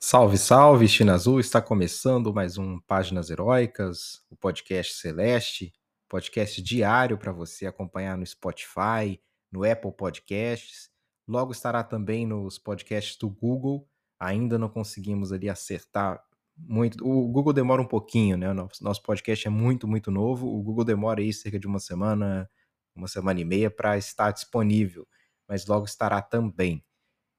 Salve, 0.00 0.38
salve, 0.38 0.86
China 0.86 1.14
Azul! 1.14 1.40
Está 1.40 1.60
começando 1.60 2.32
mais 2.32 2.56
um 2.56 2.78
Páginas 2.78 3.30
Heróicas, 3.30 4.22
o 4.30 4.36
podcast 4.36 4.94
Celeste, 4.94 5.72
podcast 6.08 6.62
diário 6.62 7.18
para 7.18 7.32
você 7.32 7.66
acompanhar 7.66 8.16
no 8.16 8.24
Spotify, 8.24 9.20
no 9.50 9.68
Apple 9.68 9.92
Podcasts. 9.92 10.88
Logo 11.26 11.50
estará 11.50 11.82
também 11.82 12.24
nos 12.24 12.60
podcasts 12.60 13.18
do 13.18 13.28
Google. 13.28 13.88
Ainda 14.20 14.56
não 14.56 14.68
conseguimos 14.68 15.32
ali 15.32 15.48
acertar 15.50 16.22
muito. 16.56 17.04
O 17.04 17.26
Google 17.26 17.52
demora 17.52 17.82
um 17.82 17.88
pouquinho, 17.88 18.36
né? 18.36 18.46
Nosso 18.80 19.02
podcast 19.02 19.48
é 19.48 19.50
muito, 19.50 19.88
muito 19.88 20.12
novo. 20.12 20.46
O 20.46 20.62
Google 20.62 20.84
demora 20.84 21.20
aí 21.20 21.32
cerca 21.32 21.58
de 21.58 21.66
uma 21.66 21.80
semana, 21.80 22.48
uma 22.94 23.08
semana 23.08 23.40
e 23.40 23.44
meia 23.44 23.68
para 23.68 23.98
estar 23.98 24.30
disponível, 24.30 25.08
mas 25.48 25.66
logo 25.66 25.86
estará 25.86 26.22
também. 26.22 26.84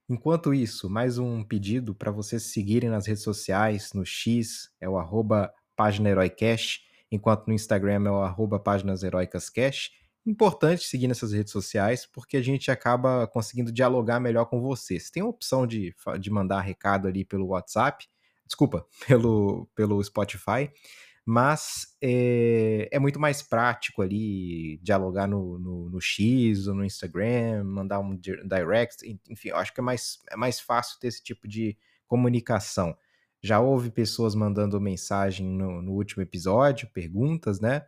Enquanto 0.10 0.55
isso, 0.55 0.89
mais 0.89 1.20
um 1.20 1.44
pedido 1.44 1.94
para 1.94 2.10
vocês 2.10 2.42
seguirem 2.42 2.89
nas 2.89 3.05
redes 3.05 3.21
sociais, 3.21 3.94
no 3.94 4.04
X 4.04 4.71
é 4.82 4.89
o 4.89 4.97
arroba 4.97 5.54
enquanto 7.11 7.46
no 7.46 7.54
Instagram 7.54 8.07
é 8.07 8.10
o 8.10 8.24
arroba. 8.24 8.60
Importante 10.25 10.83
seguir 10.83 11.07
nessas 11.07 11.32
redes 11.32 11.54
sociais, 11.54 12.07
porque 12.07 12.38
a 12.38 12.42
gente 12.42 12.71
acaba 12.71 13.28
conseguindo 13.28 13.71
dialogar 13.71 14.19
melhor 14.19 14.46
com 14.46 14.60
vocês. 14.60 15.11
Tem 15.11 15.21
a 15.21 15.28
opção 15.28 15.68
de, 15.68 15.93
de 16.19 16.32
mandar 16.32 16.61
recado 16.61 17.07
ali 17.07 17.24
pelo 17.24 17.46
WhatsApp, 17.46 18.07
desculpa, 18.47 18.88
pelo, 19.07 19.69
pelo 19.75 20.04
Spotify, 20.04 20.71
mas 21.32 21.96
é, 22.01 22.89
é, 22.92 22.97
muito 22.97 23.19
mais 23.19 23.43
prático 23.43 24.01
ali 24.01 24.79
dialogar 24.82 25.28
no, 25.28 25.60
no, 25.60 25.88
no, 25.88 26.02
X 26.02 26.65
ou 26.65 26.74
no 26.74 26.83
Instagram, 26.83 27.64
mandar 27.65 28.00
um 28.00 28.18
direct, 28.18 29.07
enfim, 29.29 29.50
eu 29.50 29.57
acho 29.57 29.71
que 29.71 29.79
é 29.79 29.83
mais, 29.83 30.18
é 30.32 30.36
mais 30.36 30.60
fácil 30.60 31.00
ter 31.00 31.05
esse 31.07 31.21
tipo 31.21 31.47
de 31.47 31.78
comunicação. 32.08 32.97
Já 33.44 33.59
houve 33.59 33.92
pessoas 33.92 34.33
mandando 34.33 34.81
mensagem 34.81 35.45
no, 35.45 35.83
no 35.83 35.92
último 35.92 36.23
episódio, 36.23 36.89
perguntas, 36.91 37.59
né? 37.59 37.85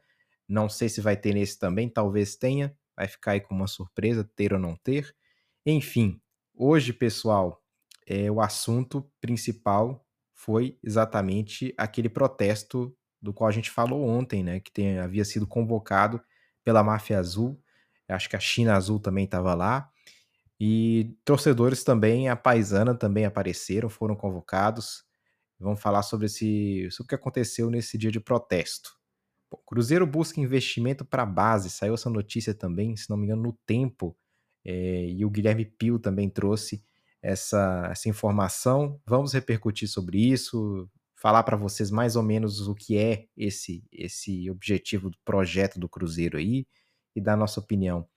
Não 0.48 0.70
sei 0.70 0.88
se 0.88 1.02
vai 1.02 1.18
ter 1.18 1.34
nesse 1.34 1.58
também, 1.58 1.90
talvez 1.90 2.36
tenha, 2.36 2.78
vai 2.96 3.08
ficar 3.08 3.32
aí 3.32 3.42
com 3.42 3.56
uma 3.56 3.66
surpresa, 3.66 4.24
ter 4.36 4.54
ou 4.54 4.60
não 4.60 4.76
ter. 4.76 5.16
Enfim, 5.66 6.22
hoje, 6.54 6.94
pessoal, 6.94 7.60
é, 8.06 8.30
o 8.30 8.40
assunto 8.40 9.12
principal 9.20 10.06
foi 10.32 10.78
exatamente 10.84 11.74
aquele 11.76 12.08
protesto 12.08 12.96
do 13.22 13.34
qual 13.34 13.48
a 13.48 13.52
gente 13.52 13.70
falou 13.70 14.08
ontem, 14.08 14.44
né, 14.44 14.60
que 14.60 14.72
tem, 14.72 15.00
havia 15.00 15.24
sido 15.24 15.46
convocado 15.46 16.22
pela 16.64 16.84
Máfia 16.84 17.20
Azul, 17.20 17.62
acho 18.08 18.30
que 18.30 18.36
a 18.36 18.40
China 18.40 18.76
Azul 18.76 19.00
também 19.00 19.26
estava 19.26 19.54
lá, 19.54 19.90
e 20.64 21.18
torcedores 21.26 21.84
também, 21.84 22.30
a 22.30 22.36
Paisana 22.36 22.94
também 22.94 23.26
apareceram, 23.26 23.90
foram 23.90 24.16
convocados. 24.16 25.04
Vamos 25.60 25.82
falar 25.82 26.04
sobre, 26.04 26.28
esse, 26.28 26.88
sobre 26.92 27.06
o 27.06 27.10
que 27.10 27.16
aconteceu 27.16 27.72
nesse 27.72 27.98
dia 27.98 28.12
de 28.12 28.20
protesto. 28.20 28.92
Bom, 29.50 29.60
Cruzeiro 29.66 30.06
busca 30.06 30.40
investimento 30.40 31.04
para 31.04 31.26
base, 31.26 31.72
saiu 31.72 31.96
essa 31.96 32.12
notícia 32.12 32.54
também, 32.54 32.96
se 32.96 33.10
não 33.10 33.18
me 33.18 33.26
engano, 33.26 33.42
no 33.42 33.54
Tempo, 33.66 34.16
é, 34.64 35.08
e 35.08 35.26
o 35.26 35.32
Guilherme 35.32 35.66
Pio 35.66 35.98
também 35.98 36.30
trouxe 36.30 36.84
essa, 37.24 37.90
essa 37.92 38.08
informação. 38.08 39.02
Vamos 39.04 39.34
repercutir 39.34 39.90
sobre 39.90 40.20
isso, 40.20 40.88
falar 41.22 41.44
para 41.44 41.56
vocês 41.56 41.92
mais 41.92 42.16
ou 42.16 42.24
menos 42.24 42.68
o 42.68 42.74
que 42.74 42.98
é 42.98 43.28
esse 43.38 43.84
esse 43.92 44.50
objetivo 44.50 45.10
do 45.10 45.18
projeto 45.24 45.80
do 45.80 45.88
Cruzeiro 45.88 46.38
aí 46.38 46.66
e 47.16 47.22
dar 47.22 47.38
nossa 47.38 47.60
opinião 47.60 48.08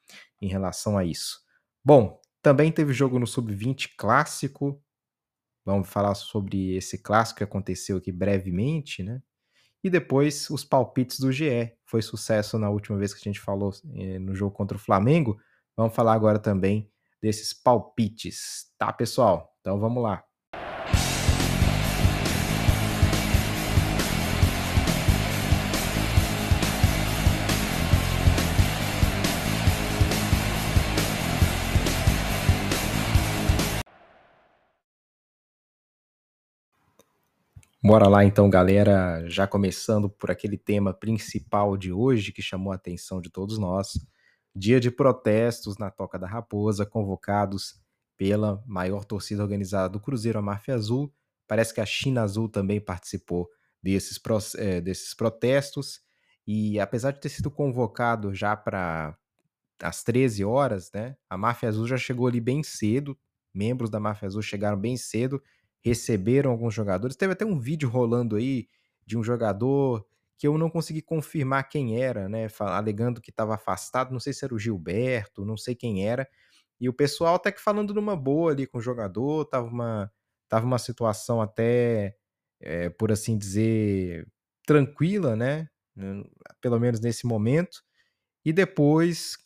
em 0.41 0.49
relação 0.49 0.97
a 0.97 1.05
isso. 1.05 1.41
Bom, 1.85 2.21
também 2.41 2.73
teve 2.73 2.93
jogo 2.93 3.19
no 3.19 3.27
Sub-20 3.27 3.91
clássico. 3.99 4.83
Vamos 5.65 5.89
falar 5.89 6.15
sobre 6.15 6.77
esse 6.77 6.99
clássico 6.99 7.39
que 7.39 7.45
aconteceu 7.45 7.99
aqui 7.99 8.13
brevemente, 8.13 9.03
né? 9.03 9.23
E 9.83 9.91
depois 9.91 10.49
os 10.49 10.65
palpites 10.65 11.19
do 11.19 11.31
GE. 11.31 11.73
Foi 11.85 12.01
sucesso 12.01 12.59
na 12.59 12.71
última 12.71 12.97
vez 12.97 13.13
que 13.13 13.21
a 13.21 13.31
gente 13.31 13.41
falou 13.41 13.73
eh, 13.95 14.19
no 14.19 14.35
jogo 14.35 14.55
contra 14.55 14.77
o 14.77 14.81
Flamengo. 14.81 15.39
Vamos 15.77 15.95
falar 15.95 16.15
agora 16.15 16.39
também 16.39 16.91
desses 17.21 17.53
palpites, 17.53 18.73
tá, 18.79 18.93
pessoal? 18.93 19.55
Então 19.61 19.79
vamos 19.79 20.03
lá. 20.03 20.25
Bora 37.87 38.09
lá 38.09 38.25
então, 38.25 38.49
galera, 38.49 39.23
já 39.29 39.47
começando 39.47 40.09
por 40.09 40.31
aquele 40.31 40.57
tema 40.57 40.95
principal 40.95 41.77
de 41.77 41.93
hoje 41.93 42.33
que 42.33 42.41
chamou 42.41 42.73
a 42.73 42.77
atenção 42.77 43.21
de 43.21 43.29
todos 43.29 43.59
nós. 43.59 43.99
Dia 44.57 44.81
de 44.81 44.91
protestos 44.91 45.77
na 45.77 45.91
Toca 45.91 46.19
da 46.19 46.27
Raposa, 46.27 46.87
convocados 46.87 47.75
pela 48.17 48.65
maior 48.67 49.05
torcida 49.05 49.43
organizada 49.43 49.91
do 49.91 50.01
Cruzeiro, 50.01 50.39
a 50.39 50.43
Máfia 50.43 50.75
Azul. 50.75 51.13
Parece 51.47 51.75
que 51.75 51.81
a 51.83 51.85
China 51.85 52.23
Azul 52.23 52.49
também 52.49 52.81
participou 52.81 53.51
desses, 53.83 54.19
é, 54.57 54.81
desses 54.81 55.13
protestos. 55.13 56.01
E 56.47 56.81
apesar 56.81 57.11
de 57.11 57.21
ter 57.21 57.29
sido 57.29 57.51
convocado 57.51 58.35
já 58.35 58.57
para 58.57 59.15
as 59.83 60.03
13 60.03 60.43
horas, 60.43 60.91
né? 60.91 61.19
A 61.29 61.37
Máfia 61.37 61.69
Azul 61.69 61.87
já 61.87 61.99
chegou 61.99 62.27
ali 62.27 62.41
bem 62.41 62.63
cedo. 62.63 63.15
Membros 63.53 63.91
da 63.91 64.01
Máfia 64.01 64.27
Azul 64.27 64.41
chegaram 64.41 64.81
bem 64.81 64.97
cedo 64.97 65.43
receberam 65.85 66.51
alguns 66.51 66.73
jogadores. 66.75 67.17
Teve 67.17 67.35
até 67.35 67.45
um 67.45 67.59
vídeo 67.59 67.89
rolando 67.89 68.37
aí 68.37 68.69
de 69.07 69.19
um 69.19 69.23
jogador 69.23 70.05
que 70.39 70.47
eu 70.49 70.57
não 70.59 70.71
consegui 70.71 71.03
confirmar 71.03 71.69
quem 71.69 72.03
era, 72.03 72.29
né? 72.29 72.49
Alegando 72.61 73.21
que 73.21 73.31
estava 73.31 73.55
afastado, 73.55 74.13
não 74.13 74.19
sei 74.19 74.33
se 74.33 74.45
era 74.45 74.55
o 74.55 74.59
Gilberto, 74.59 75.45
não 75.45 75.57
sei 75.57 75.75
quem 75.75 76.07
era. 76.09 76.29
E 76.81 76.89
o 76.89 76.93
pessoal 76.93 77.37
até 77.37 77.53
que 77.53 77.61
falando 77.61 77.95
numa 77.95 78.17
boa 78.17 78.53
ali 78.53 78.67
com 78.67 78.79
o 78.79 78.83
jogador, 78.83 79.45
tava 79.45 79.69
uma, 79.69 80.13
tava 80.49 80.67
uma 80.67 80.79
situação 80.79 81.41
até, 81.41 82.17
é, 82.61 82.91
por 82.91 83.13
assim 83.13 83.39
dizer, 83.39 84.27
tranquila, 84.67 85.37
né? 85.37 85.69
Pelo 86.61 86.81
menos 86.81 87.01
nesse 87.01 87.27
momento. 87.27 87.83
E 88.45 88.53
depois 88.53 89.37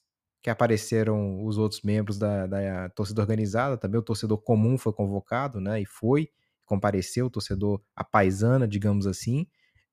que 0.49 0.51
apareceram 0.51 1.45
os 1.45 1.59
outros 1.59 1.83
membros 1.83 2.19
da, 2.19 2.47
da 2.47 2.89
torcida 2.89 3.21
organizada, 3.21 3.77
também 3.77 4.01
o 4.01 4.03
torcedor 4.03 4.39
comum 4.39 4.79
foi 4.79 4.95
convocado, 4.95 5.61
né? 5.61 5.79
E 5.79 5.85
foi, 5.85 6.31
compareceu, 6.65 7.27
o 7.27 7.31
torcedor 7.31 7.83
apaisana, 7.95 8.67
digamos 8.67 9.07
assim. 9.07 9.47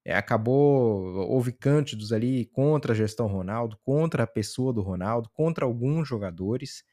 É, 0.06 0.16
acabou, 0.16 1.14
houve 1.30 1.52
cântidos 1.52 2.14
ali 2.14 2.46
contra 2.46 2.94
a 2.94 2.96
gestão 2.96 3.28
Ronaldo, 3.28 3.78
contra 3.84 4.24
a 4.24 4.28
pessoa 4.28 4.72
do 4.72 4.82
Ronaldo, 4.82 5.30
contra 5.34 5.66
alguns 5.66 6.08
jogadores. 6.08 6.86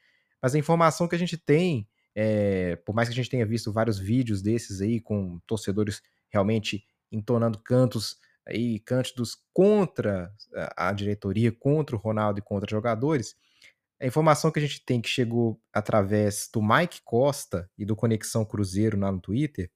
Mas 0.42 0.56
a 0.56 0.58
informação 0.58 1.06
que 1.06 1.14
a 1.14 1.18
gente 1.18 1.36
tem, 1.36 1.86
é, 2.16 2.74
por 2.84 2.96
mais 2.96 3.08
que 3.08 3.12
a 3.12 3.16
gente 3.16 3.30
tenha 3.30 3.46
visto 3.46 3.72
vários 3.72 3.96
vídeos 3.96 4.42
desses 4.42 4.80
aí, 4.80 5.00
com 5.00 5.38
torcedores 5.46 6.02
realmente 6.32 6.84
entonando 7.12 7.58
cantos 7.58 8.16
aí 8.44 8.80
cântidos 8.80 9.36
contra 9.52 10.32
a 10.76 10.92
diretoria, 10.92 11.52
contra 11.52 11.94
o 11.94 11.98
Ronaldo 11.98 12.40
e 12.40 12.42
contra 12.42 12.68
jogadores, 12.68 13.36
a 14.02 14.06
informação 14.06 14.50
que 14.50 14.58
a 14.58 14.62
gente 14.62 14.84
tem 14.84 15.00
que 15.00 15.08
chegou 15.08 15.60
através 15.72 16.50
do 16.52 16.60
Mike 16.60 17.00
Costa 17.04 17.70
e 17.78 17.84
do 17.84 17.94
Conexão 17.94 18.44
Cruzeiro 18.44 18.98
lá 18.98 19.12
no 19.12 19.20
Twitter 19.20 19.70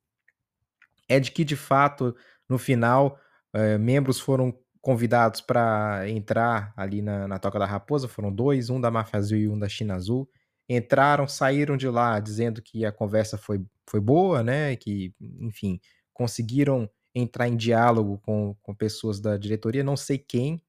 é 1.08 1.20
de 1.20 1.30
que, 1.30 1.44
de 1.44 1.54
fato, 1.54 2.14
no 2.48 2.58
final, 2.58 3.18
eh, 3.54 3.78
membros 3.78 4.18
foram 4.18 4.52
convidados 4.80 5.40
para 5.40 6.08
entrar 6.08 6.74
ali 6.76 7.00
na, 7.00 7.28
na 7.28 7.38
Toca 7.38 7.58
da 7.58 7.66
Raposa, 7.66 8.08
foram 8.08 8.32
dois, 8.32 8.68
um 8.68 8.80
da 8.80 8.90
Mafia 8.90 9.20
Azul 9.20 9.38
e 9.38 9.48
um 9.48 9.58
da 9.58 9.68
China 9.68 9.94
Azul. 9.94 10.28
Entraram, 10.68 11.28
saíram 11.28 11.76
de 11.76 11.88
lá 11.88 12.18
dizendo 12.18 12.60
que 12.60 12.84
a 12.84 12.90
conversa 12.90 13.38
foi, 13.38 13.64
foi 13.88 14.00
boa, 14.00 14.42
né? 14.42 14.74
Que, 14.74 15.14
enfim, 15.40 15.80
conseguiram 16.12 16.90
entrar 17.14 17.46
em 17.46 17.56
diálogo 17.56 18.18
com, 18.18 18.56
com 18.60 18.74
pessoas 18.74 19.20
da 19.20 19.36
diretoria, 19.36 19.84
não 19.84 19.96
sei 19.96 20.18
quem, 20.18 20.60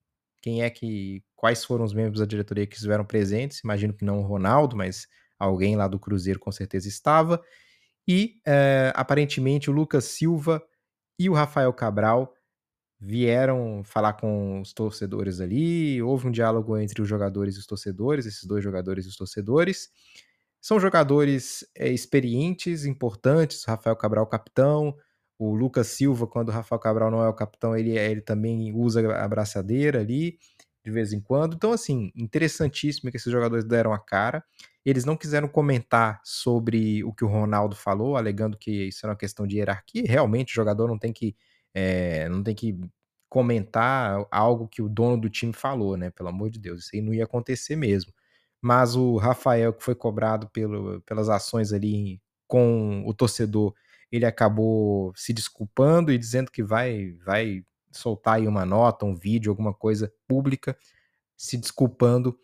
quem 0.48 0.64
é 0.64 0.70
que, 0.70 1.22
quais 1.36 1.66
foram 1.66 1.84
os 1.84 1.94
membros 1.94 2.22
da 2.22 2.26
diretoria 2.26 2.66
que 2.66 2.76
estiveram 2.76 3.04
presentes, 3.04 3.60
imagino 3.66 3.94
que 3.94 4.06
não 4.06 4.20
o 4.20 4.26
Ronaldo, 4.26 4.78
mas 4.78 5.06
alguém 5.38 5.76
lá 5.76 5.90
do 5.90 6.00
Cruzeiro 6.00 6.40
com 6.40 6.50
certeza 6.54 6.88
estava, 6.88 7.44
e 8.08 8.40
é, 8.48 8.94
aparentemente 8.96 9.70
o 9.70 9.74
Lucas 9.74 10.06
Silva 10.06 10.64
e 11.20 11.30
o 11.30 11.34
Rafael 11.34 11.74
Cabral 11.74 12.34
vieram 12.98 13.84
falar 13.84 14.14
com 14.14 14.62
os 14.62 14.72
torcedores 14.72 15.42
ali, 15.42 16.02
houve 16.02 16.30
um 16.30 16.32
diálogo 16.32 16.78
entre 16.78 17.02
os 17.02 17.10
jogadores 17.10 17.58
e 17.58 17.60
os 17.60 17.66
torcedores, 17.66 18.26
esses 18.26 18.46
dois 18.46 18.64
jogadores 18.64 19.06
e 19.06 19.10
os 19.10 19.18
torcedores, 19.18 19.90
são 20.62 20.80
jogadores 20.80 21.66
é, 21.76 21.90
experientes, 21.90 22.86
importantes, 22.86 23.66
Rafael 23.66 23.98
Cabral 23.98 24.26
capitão, 24.26 24.96
o 25.40 25.54
Lucas 25.54 25.88
Silva, 25.88 26.28
quando 26.28 26.50
o 26.50 26.52
Rafael 26.52 26.80
Cabral 26.80 27.12
não 27.12 27.24
é 27.24 27.30
o 27.30 27.34
capitão, 27.34 27.76
ele, 27.76 27.98
ele 27.98 28.22
também 28.22 28.74
usa 28.74 29.16
a 29.16 29.28
braçadeira 29.28 30.00
ali, 30.00 30.40
de 30.84 30.92
vez 30.92 31.14
em 31.14 31.20
quando. 31.20 31.56
Então, 31.56 31.72
assim, 31.72 32.12
interessantíssimo 32.16 33.12
que 33.12 33.18
esses 33.18 33.32
jogadores 33.32 33.66
deram 33.66 33.94
a 33.94 34.00
cara. 34.00 34.44
Eles 34.86 35.06
não 35.06 35.18
quiseram 35.18 35.48
comentar 35.48 36.22
sobre 36.24 37.04
o 37.04 37.14
que 37.14 37.26
o 37.26 37.28
Ronaldo 37.28 37.76
falou, 37.76 38.16
alegando 38.16 38.58
que 38.58 38.88
isso 38.88 39.06
era 39.06 39.12
uma 39.12 39.18
questão 39.18 39.46
de 39.46 39.58
hierarquia. 39.58 40.04
Realmente, 40.08 40.54
o 40.54 40.56
jogador 40.56 40.88
não 40.88 40.98
tem 40.98 41.12
que, 41.14 41.36
é, 41.74 42.30
não 42.30 42.42
tem 42.42 42.56
que 42.56 42.80
comentar 43.30 44.26
algo 44.32 44.68
que 44.68 44.82
o 44.82 44.90
dono 44.90 45.20
do 45.20 45.30
time 45.30 45.54
falou, 45.54 45.98
né? 45.98 46.10
Pelo 46.10 46.30
amor 46.30 46.50
de 46.50 46.60
Deus, 46.60 46.86
isso 46.86 46.92
aí 46.94 47.02
não 47.02 47.14
ia 47.14 47.26
acontecer 47.26 47.76
mesmo. 47.76 48.14
Mas 48.62 48.96
o 48.96 49.18
Rafael, 49.18 49.74
que 49.74 49.84
foi 49.84 49.94
cobrado 49.94 50.50
pelo, 50.50 51.02
pelas 51.02 51.30
ações 51.30 51.74
ali 51.74 52.22
com 52.48 53.04
o 53.06 53.14
torcedor, 53.14 53.74
ele 54.12 54.26
acabou 54.26 55.12
se 55.16 55.34
desculpando 55.34 56.12
e 56.12 56.18
dizendo 56.18 56.52
que 56.52 56.64
vai, 56.64 57.14
vai 57.26 57.64
soltar 57.92 58.36
aí 58.36 58.48
uma 58.48 58.66
nota, 58.66 59.06
um 59.06 59.16
vídeo, 59.16 59.52
alguma 59.52 59.74
coisa 59.74 60.12
pública, 60.28 60.78
se 61.36 61.58
desculpando 61.58 62.38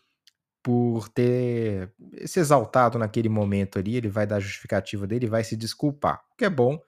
por 0.61 1.09
ter 1.09 1.91
se 2.25 2.39
exaltado 2.39 2.97
naquele 2.97 3.29
momento 3.29 3.79
ali. 3.79 3.95
Ele 3.95 4.09
vai 4.09 4.25
dar 4.25 4.37
a 4.37 4.39
justificativa 4.39 5.05
dele, 5.05 5.27
vai 5.27 5.43
se 5.43 5.55
desculpar, 5.55 6.23
o 6.31 6.35
que 6.37 6.45
é 6.45 6.49
bom. 6.49 6.79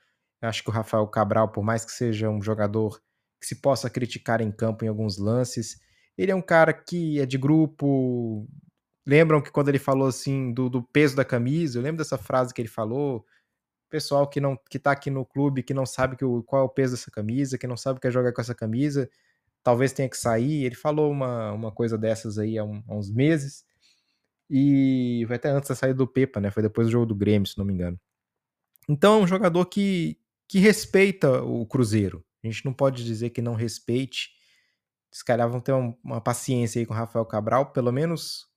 Eu 0.41 0.49
acho 0.49 0.63
que 0.63 0.69
o 0.69 0.73
Rafael 0.73 1.07
Cabral, 1.07 1.49
por 1.49 1.63
mais 1.63 1.83
que 1.83 1.91
seja 1.91 2.29
um 2.29 2.41
jogador 2.41 3.01
que 3.39 3.47
se 3.47 3.55
possa 3.55 3.89
criticar 3.89 4.41
em 4.41 4.51
campo 4.51 4.85
em 4.85 4.87
alguns 4.87 5.17
lances, 5.17 5.79
ele 6.17 6.31
é 6.31 6.35
um 6.35 6.41
cara 6.41 6.73
que 6.73 7.19
é 7.19 7.25
de 7.25 7.37
grupo. 7.37 8.47
Lembram 9.05 9.41
que 9.41 9.51
quando 9.51 9.69
ele 9.69 9.79
falou 9.79 10.07
assim 10.07 10.53
do, 10.53 10.69
do 10.69 10.81
peso 10.81 11.15
da 11.15 11.25
camisa, 11.25 11.77
eu 11.77 11.83
lembro 11.83 11.97
dessa 11.97 12.17
frase 12.17 12.53
que 12.53 12.61
ele 12.61 12.69
falou 12.69 13.25
pessoal 13.89 14.27
que 14.27 14.39
não 14.39 14.57
que 14.69 14.79
tá 14.79 14.91
aqui 14.91 15.09
no 15.09 15.25
clube, 15.25 15.63
que 15.63 15.73
não 15.73 15.85
sabe 15.85 16.15
que 16.15 16.25
o, 16.25 16.43
qual 16.43 16.63
é 16.63 16.65
o 16.65 16.69
peso 16.69 16.95
dessa 16.95 17.11
camisa, 17.11 17.57
que 17.57 17.67
não 17.67 17.77
sabe 17.77 17.99
que 17.99 18.07
é 18.07 18.11
jogar 18.11 18.33
com 18.33 18.41
essa 18.41 18.55
camisa, 18.55 19.09
talvez 19.63 19.93
tenha 19.93 20.09
que 20.09 20.17
sair. 20.17 20.63
Ele 20.63 20.75
falou 20.75 21.11
uma, 21.11 21.51
uma 21.51 21.71
coisa 21.71 21.97
dessas 21.97 22.37
aí 22.37 22.57
há, 22.57 22.63
um, 22.63 22.83
há 22.87 22.95
uns 22.95 23.09
meses. 23.09 23.65
E 24.49 25.25
vai 25.27 25.37
até 25.37 25.49
antes 25.49 25.69
da 25.69 25.75
saída 25.75 25.95
do 25.97 26.07
Pepa, 26.07 26.39
né? 26.39 26.51
Foi 26.51 26.61
depois 26.61 26.87
do 26.87 26.91
jogo 26.91 27.07
do 27.07 27.15
Grêmio, 27.15 27.47
se 27.47 27.57
não 27.57 27.65
me 27.65 27.73
engano. 27.73 27.99
Então 28.87 29.19
é 29.19 29.23
um 29.23 29.27
jogador 29.27 29.65
que, 29.65 30.19
que 30.47 30.59
respeita 30.59 31.41
o 31.41 31.65
Cruzeiro. 31.65 32.23
A 32.43 32.47
gente 32.47 32.63
não 32.63 32.73
pode 32.73 33.03
dizer 33.03 33.31
que 33.31 33.41
não 33.41 33.55
respeite. 33.55 34.29
Se 35.11 35.25
calhar 35.25 35.49
vão 35.49 35.59
ter 35.59 35.71
uma 36.03 36.21
paciência 36.21 36.79
aí 36.79 36.85
com 36.85 36.93
o 36.93 36.97
Rafael 36.97 37.25
Cabral, 37.25 37.71
pelo 37.71 37.91
menos 37.91 38.47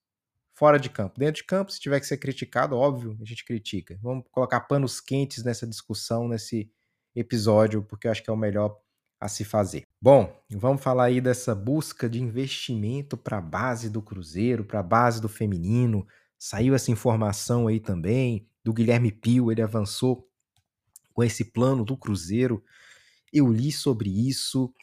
fora 0.59 0.77
de 0.77 0.89
campo. 0.89 1.17
Dentro 1.17 1.41
de 1.41 1.45
campo, 1.45 1.71
se 1.71 1.79
tiver 1.79 2.01
que 2.01 2.05
ser 2.05 2.17
criticado, 2.17 2.75
óbvio, 2.75 3.17
a 3.21 3.23
gente 3.23 3.45
critica. 3.45 3.97
Vamos 4.03 4.25
colocar 4.29 4.59
panos 4.59 4.99
quentes 4.99 5.41
nessa 5.41 5.65
discussão, 5.65 6.27
nesse 6.27 6.69
episódio, 7.15 7.81
porque 7.81 8.07
eu 8.07 8.11
acho 8.11 8.21
que 8.21 8.29
é 8.29 8.33
o 8.33 8.37
melhor 8.37 8.77
a 9.21 9.29
se 9.29 9.45
fazer. 9.45 9.87
Bom, 10.01 10.37
vamos 10.51 10.83
falar 10.83 11.05
aí 11.05 11.21
dessa 11.21 11.55
busca 11.55 12.09
de 12.09 12.21
investimento 12.21 13.15
para 13.15 13.37
a 13.37 13.41
base 13.41 13.89
do 13.89 14.01
Cruzeiro, 14.01 14.65
para 14.65 14.81
a 14.81 14.83
base 14.83 15.21
do 15.21 15.29
feminino. 15.29 16.05
Saiu 16.37 16.75
essa 16.75 16.91
informação 16.91 17.67
aí 17.67 17.79
também 17.79 18.45
do 18.61 18.73
Guilherme 18.73 19.13
Pio, 19.13 19.53
ele 19.53 19.61
avançou 19.61 20.29
com 21.13 21.23
esse 21.23 21.45
plano 21.45 21.85
do 21.85 21.95
Cruzeiro. 21.95 22.61
Eu 23.31 23.47
li 23.47 23.71
sobre 23.71 24.09
isso, 24.27 24.73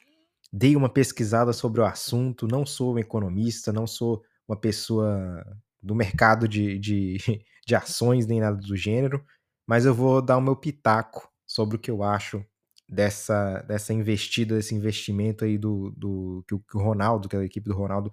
dei 0.51 0.75
uma 0.75 0.89
pesquisada 0.89 1.53
sobre 1.53 1.83
o 1.83 1.85
assunto, 1.85 2.49
não 2.49 2.65
sou 2.65 2.95
um 2.95 2.99
economista, 2.99 3.75
não 3.75 3.87
sou 3.87 4.23
uma 4.49 4.57
pessoa 4.57 5.45
do 5.87 5.95
mercado 5.95 6.49
de, 6.49 6.79
de, 6.79 7.17
de 7.67 7.75
ações 7.75 8.27
nem 8.27 8.41
nada 8.41 8.57
do 8.57 8.77
gênero, 8.77 9.25
mas 9.67 9.87
eu 9.87 9.95
vou 9.95 10.21
dar 10.21 10.37
o 10.37 10.43
meu 10.43 10.57
pitaco 10.57 11.31
sobre 11.47 11.77
o 11.77 11.79
que 11.79 11.91
eu 11.91 12.03
acho 12.03 12.45
dessa, 12.89 13.61
dessa 13.63 13.93
investida, 13.93 14.57
desse 14.57 14.75
investimento 14.75 15.45
aí 15.45 15.57
do, 15.57 15.93
do 15.97 16.45
que, 16.47 16.55
o, 16.55 16.81
Ronaldo, 16.81 17.29
que 17.29 17.37
é 17.37 17.39
a 17.39 17.45
equipe 17.45 17.69
do 17.69 17.75
Ronaldo, 17.75 18.13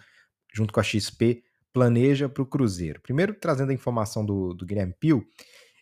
junto 0.54 0.72
com 0.72 0.80
a 0.80 0.84
XP, 0.84 1.44
planeja 1.72 2.30
para 2.30 2.44
o 2.44 2.46
Cruzeiro. 2.46 3.02
Primeiro, 3.02 3.34
trazendo 3.34 3.72
a 3.72 3.74
informação 3.74 4.26
do, 4.26 4.54
do 4.54 4.66
Guilherme 4.66 4.94
Pio, 5.00 5.26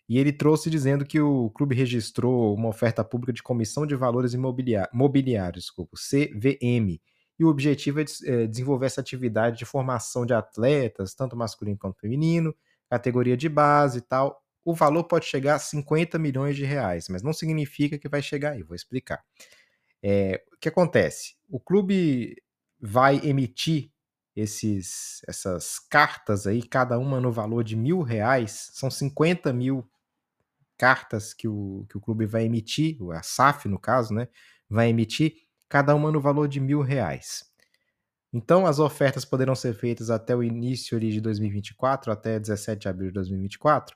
e 0.07 0.17
ele 0.17 0.33
trouxe 0.33 0.69
dizendo 0.69 1.05
que 1.05 1.21
o 1.21 1.49
clube 1.51 1.75
registrou 1.75 2.53
uma 2.53 2.69
oferta 2.69 3.03
pública 3.03 3.31
de 3.31 3.43
comissão 3.43 3.85
de 3.85 3.95
valores 3.95 4.33
imobiliários, 4.33 5.63
desculpa, 5.63 5.95
CVM, 5.97 6.99
e 7.41 7.43
o 7.43 7.47
objetivo 7.47 7.99
é, 7.99 8.05
é 8.25 8.45
desenvolver 8.45 8.85
essa 8.85 9.01
atividade 9.01 9.57
de 9.57 9.65
formação 9.65 10.27
de 10.27 10.33
atletas, 10.33 11.15
tanto 11.15 11.35
masculino 11.35 11.75
quanto 11.75 11.99
feminino, 11.99 12.55
categoria 12.87 13.35
de 13.35 13.49
base 13.49 13.97
e 13.97 14.01
tal. 14.01 14.43
O 14.63 14.75
valor 14.75 15.05
pode 15.05 15.25
chegar 15.25 15.55
a 15.55 15.59
50 15.59 16.19
milhões 16.19 16.55
de 16.55 16.63
reais, 16.63 17.09
mas 17.09 17.23
não 17.23 17.33
significa 17.33 17.97
que 17.97 18.07
vai 18.07 18.21
chegar 18.21 18.51
aí, 18.51 18.61
vou 18.61 18.75
explicar. 18.75 19.23
É, 20.03 20.43
o 20.53 20.57
que 20.59 20.69
acontece? 20.69 21.35
O 21.49 21.59
clube 21.59 22.35
vai 22.79 23.19
emitir 23.23 23.89
esses, 24.35 25.21
essas 25.27 25.79
cartas 25.79 26.45
aí, 26.45 26.61
cada 26.61 26.99
uma 26.99 27.19
no 27.19 27.31
valor 27.31 27.63
de 27.63 27.75
mil 27.75 28.03
reais, 28.03 28.69
são 28.73 28.91
50 28.91 29.51
mil 29.51 29.89
cartas 30.77 31.33
que 31.33 31.47
o, 31.47 31.87
que 31.89 31.97
o 31.97 32.01
clube 32.01 32.27
vai 32.27 32.43
emitir, 32.43 32.97
a 33.13 33.23
SAF 33.23 33.67
no 33.67 33.79
caso, 33.79 34.13
né, 34.13 34.27
vai 34.69 34.89
emitir 34.89 35.37
cada 35.71 35.95
uma 35.95 36.11
no 36.11 36.19
valor 36.19 36.49
de 36.49 36.59
mil 36.59 36.81
reais. 36.81 37.45
Então, 38.33 38.65
as 38.65 38.77
ofertas 38.77 39.23
poderão 39.23 39.55
ser 39.55 39.73
feitas 39.73 40.09
até 40.09 40.35
o 40.35 40.43
início 40.43 40.99
de 40.99 41.21
2024, 41.21 42.11
até 42.11 42.37
17 42.37 42.81
de 42.81 42.89
abril 42.89 43.07
de 43.07 43.13
2024, 43.13 43.95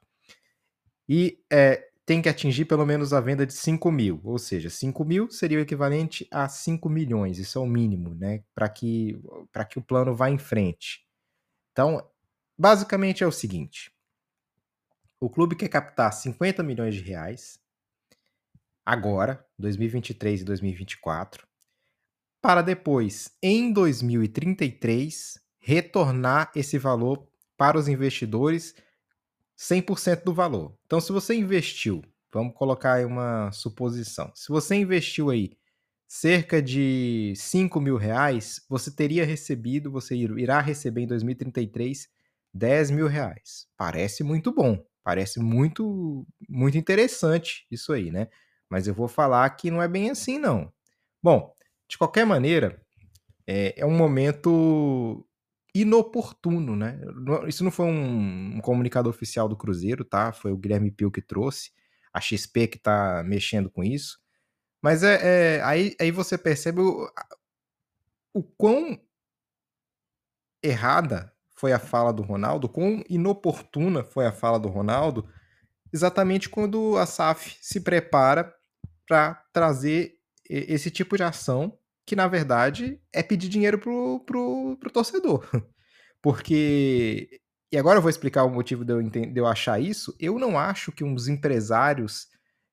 e 1.08 1.38
é, 1.52 1.90
tem 2.06 2.22
que 2.22 2.30
atingir 2.30 2.64
pelo 2.64 2.86
menos 2.86 3.12
a 3.12 3.20
venda 3.20 3.46
de 3.46 3.54
5 3.54 3.92
mil, 3.92 4.22
ou 4.24 4.40
seja, 4.40 4.70
5 4.70 5.04
mil 5.04 5.30
seria 5.30 5.58
o 5.58 5.62
equivalente 5.62 6.26
a 6.32 6.48
5 6.48 6.88
milhões, 6.88 7.40
isso 7.40 7.60
é 7.60 7.62
o 7.62 7.66
mínimo, 7.66 8.16
né, 8.16 8.42
para 8.54 8.70
que, 8.70 9.22
que 9.70 9.78
o 9.78 9.84
plano 9.84 10.16
vá 10.16 10.30
em 10.30 10.38
frente. 10.38 11.06
Então, 11.74 12.02
basicamente 12.58 13.22
é 13.22 13.28
o 13.28 13.34
seguinte: 13.34 13.92
o 15.20 15.30
clube 15.30 15.58
quer 15.58 15.68
captar 15.68 16.14
50 16.14 16.64
milhões 16.64 16.96
de 16.96 17.02
reais 17.02 17.60
agora, 18.86 19.46
2023 19.60 20.40
e 20.40 20.46
2024, 20.46 21.46
para 22.46 22.62
depois, 22.62 23.32
em 23.42 23.74
2033, 23.74 25.40
retornar 25.58 26.52
esse 26.56 26.78
valor 26.78 27.28
para 27.58 27.76
os 27.76 27.88
investidores 27.88 28.76
100% 29.58 30.24
do 30.26 30.32
valor. 30.32 30.78
Então, 30.86 31.02
se 31.02 31.12
você 31.12 31.34
investiu, 31.34 32.04
vamos 32.32 32.54
colocar 32.54 32.94
aí 32.94 33.06
uma 33.06 33.52
suposição, 33.52 34.32
se 34.36 34.50
você 34.50 34.76
investiu 34.76 35.32
aí 35.32 35.58
cerca 36.08 36.62
de 36.62 37.34
5 37.36 37.82
mil 37.82 37.98
reais, 37.98 38.62
você 38.70 38.92
teria 38.92 39.26
recebido, 39.26 39.90
você 39.92 40.16
irá 40.16 40.62
receber 40.62 41.02
em 41.02 41.08
2033 41.08 42.08
10 42.54 42.92
mil 42.92 43.08
reais. 43.08 43.66
Parece 43.76 44.24
muito 44.24 44.52
bom, 44.54 44.86
parece 45.04 45.40
muito, 45.40 46.28
muito 46.48 46.78
interessante 46.78 47.66
isso 47.72 47.92
aí, 47.92 48.12
né? 48.12 48.28
Mas 48.70 48.88
eu 48.88 48.94
vou 48.94 49.08
falar 49.08 49.50
que 49.50 49.72
não 49.72 49.82
é 49.82 49.88
bem 49.88 50.12
assim, 50.12 50.38
não. 50.38 50.72
Bom, 51.24 51.55
de 51.90 51.98
qualquer 51.98 52.26
maneira, 52.26 52.82
é, 53.48 53.80
é 53.80 53.86
um 53.86 53.96
momento 53.96 55.26
inoportuno, 55.74 56.76
né? 56.76 57.00
Isso 57.48 57.64
não 57.64 57.72
foi 57.72 57.86
um, 57.86 58.58
um, 58.58 58.62
comunicado 58.62 59.10
oficial 59.10 59.50
do 59.50 59.58
Cruzeiro, 59.58 60.06
tá? 60.06 60.32
Foi 60.32 60.52
o 60.52 60.58
Guilherme 60.58 60.90
Pio 60.90 61.12
que 61.12 61.22
trouxe, 61.22 61.72
a 62.14 62.22
XP 62.22 62.68
que 62.68 62.80
tá 62.80 63.24
mexendo 63.26 63.70
com 63.70 63.84
isso. 63.84 64.20
Mas 64.82 65.04
é, 65.04 65.58
é 65.58 65.64
aí, 65.64 65.96
aí 66.00 66.12
você 66.12 66.38
percebe 66.38 66.80
o, 66.80 67.10
o 68.34 68.44
quão 68.44 69.00
errada 70.64 71.34
foi 71.56 71.72
a 71.72 71.80
fala 71.80 72.12
do 72.12 72.22
Ronaldo, 72.22 72.70
quão 72.70 73.04
inoportuna 73.10 74.04
foi 74.04 74.26
a 74.26 74.32
fala 74.32 74.60
do 74.60 74.68
Ronaldo, 74.68 75.28
exatamente 75.94 76.50
quando 76.50 76.98
a 76.98 77.06
SAF 77.06 77.58
se 77.62 77.80
prepara 77.82 78.54
para 79.08 79.36
trazer 79.54 80.15
esse 80.50 80.92
tipo 80.92 81.18
de 81.18 81.24
ação 81.24 81.78
que, 82.06 82.16
na 82.16 82.28
verdade, 82.28 83.02
é 83.12 83.24
pedir 83.24 83.50
dinheiro 83.50 83.80
pro, 83.80 84.20
pro, 84.26 84.78
pro 84.80 84.92
torcedor. 84.92 85.48
Porque. 86.22 87.40
E 87.72 87.78
agora 87.78 87.98
eu 87.98 88.02
vou 88.02 88.10
explicar 88.10 88.44
o 88.44 88.50
motivo 88.50 88.86
de 88.86 88.94
eu, 88.94 89.02
de 89.02 89.40
eu 89.40 89.48
achar 89.48 89.80
isso. 89.80 90.16
Eu 90.20 90.40
não 90.40 90.58
acho 90.58 90.92
que 90.92 91.04
uns 91.04 91.28
empresários 91.28 92.28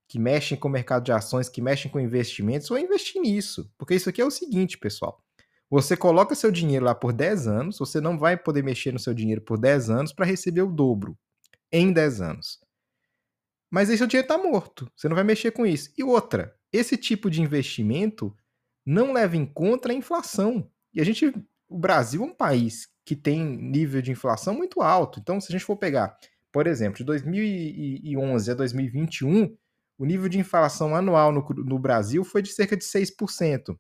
que 0.09 0.19
mexem 0.19 0.59
com 0.59 0.69
o 0.69 0.71
mercado 0.71 1.05
de 1.05 1.13
ações, 1.13 1.49
que 1.49 1.63
mexem 1.63 1.91
com 1.91 1.99
investimentos, 1.99 2.69
vão 2.69 2.79
investir 2.79 3.21
nisso. 3.21 3.73
Porque 3.79 3.95
isso 3.95 4.11
aqui 4.11 4.21
é 4.21 4.25
o 4.25 4.31
seguinte, 4.31 4.77
pessoal. 4.79 5.23
Você 5.71 5.97
coloca 5.97 6.35
seu 6.35 6.51
dinheiro 6.53 6.85
lá 6.85 6.95
por 6.95 7.15
10 7.15 7.49
anos, 7.49 7.79
você 7.79 7.99
não 7.99 8.19
vai 8.19 8.37
poder 8.37 8.63
mexer 8.63 8.93
no 8.93 8.99
seu 8.99 9.15
dinheiro 9.15 9.41
por 9.41 9.59
10 9.59 9.89
anos 9.89 10.13
para 10.13 10.27
receber 10.27 10.61
o 10.61 10.71
dobro 10.71 11.17
em 11.73 11.91
10 11.91 12.21
anos. 12.21 12.59
Mas 13.71 13.89
seu 13.89 14.07
dinheiro 14.07 14.27
está 14.27 14.37
morto. 14.37 14.87
Você 14.95 15.09
não 15.09 15.15
vai 15.15 15.25
mexer 15.25 15.51
com 15.51 15.65
isso. 15.65 15.91
E 15.97 16.05
outra, 16.05 16.55
esse 16.73 16.97
tipo 16.97 17.31
de 17.31 17.43
investimento 17.43 18.35
não 18.85 19.13
leva 19.13 19.37
em 19.37 19.47
conta 19.47 19.91
a 19.91 19.95
inflação. 19.95 20.71
E 20.93 21.01
a 21.01 21.05
gente, 21.05 21.33
o 21.69 21.79
Brasil 21.79 22.23
é 22.23 22.27
um 22.27 22.35
país 22.35 22.89
que 23.05 23.15
tem 23.17 23.45
nível 23.45 24.01
de 24.01 24.11
inflação 24.11 24.55
muito 24.55 24.81
alto. 24.81 25.21
Então, 25.21 25.41
se 25.41 25.49
a 25.49 25.53
gente 25.53 25.65
for 25.65 25.77
pegar, 25.77 26.17
por 26.51 26.67
exemplo, 26.67 26.99
de 26.99 27.05
2011 27.05 28.51
a 28.51 28.55
2021, 28.55 29.57
o 29.99 30.05
nível 30.05 30.29
de 30.29 30.39
inflação 30.39 30.95
anual 30.95 31.33
no, 31.33 31.47
no 31.65 31.79
Brasil 31.79 32.25
foi 32.25 32.43
de 32.43 32.51
cerca 32.51 32.77
de 32.77 32.85
6%. 32.85 33.77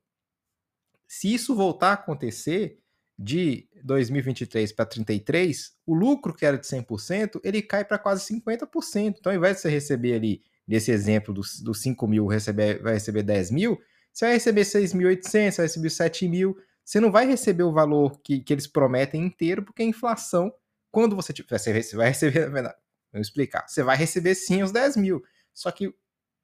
Se 1.06 1.32
isso 1.32 1.54
voltar 1.54 1.90
a 1.90 1.94
acontecer, 1.94 2.82
de 3.18 3.68
2023 3.84 4.72
para 4.72 4.86
33, 4.86 5.72
o 5.86 5.94
lucro 5.94 6.34
que 6.34 6.44
era 6.44 6.58
de 6.58 6.66
100%, 6.66 7.40
ele 7.44 7.62
cai 7.62 7.84
para 7.84 7.98
quase 7.98 8.34
50%. 8.34 9.16
Então, 9.18 9.32
ao 9.32 9.38
invés 9.38 9.56
de 9.56 9.62
você 9.62 9.70
receber 9.70 10.14
ali, 10.14 10.42
nesse 10.66 10.90
exemplo 10.90 11.34
dos, 11.34 11.60
dos 11.60 11.80
5 11.80 12.06
mil, 12.06 12.26
receber, 12.26 12.82
vai 12.82 12.94
receber 12.94 13.22
10 13.22 13.50
mil, 13.50 13.78
você 14.12 14.26
vai 14.26 14.34
receber 14.34 14.62
6.800, 14.62 15.56
vai 15.56 15.66
receber 15.66 15.90
7 15.90 16.28
mil. 16.28 16.56
Você 16.84 17.00
não 17.00 17.10
vai 17.10 17.26
receber 17.26 17.62
o 17.62 17.72
valor 17.72 18.20
que, 18.20 18.40
que 18.40 18.52
eles 18.52 18.66
prometem 18.66 19.24
inteiro, 19.24 19.62
porque 19.62 19.82
a 19.82 19.86
inflação, 19.86 20.52
quando 20.90 21.16
você 21.16 21.32
tiver, 21.32 21.58
você 21.58 21.96
vai 21.96 22.08
receber, 22.08 22.50
vou 23.12 23.20
explicar, 23.20 23.66
você 23.66 23.82
vai 23.82 23.96
receber 23.96 24.34
sim 24.34 24.62
os 24.62 24.72
10 24.72 24.96
mil. 24.96 25.22
Só 25.54 25.70
que 25.70 25.88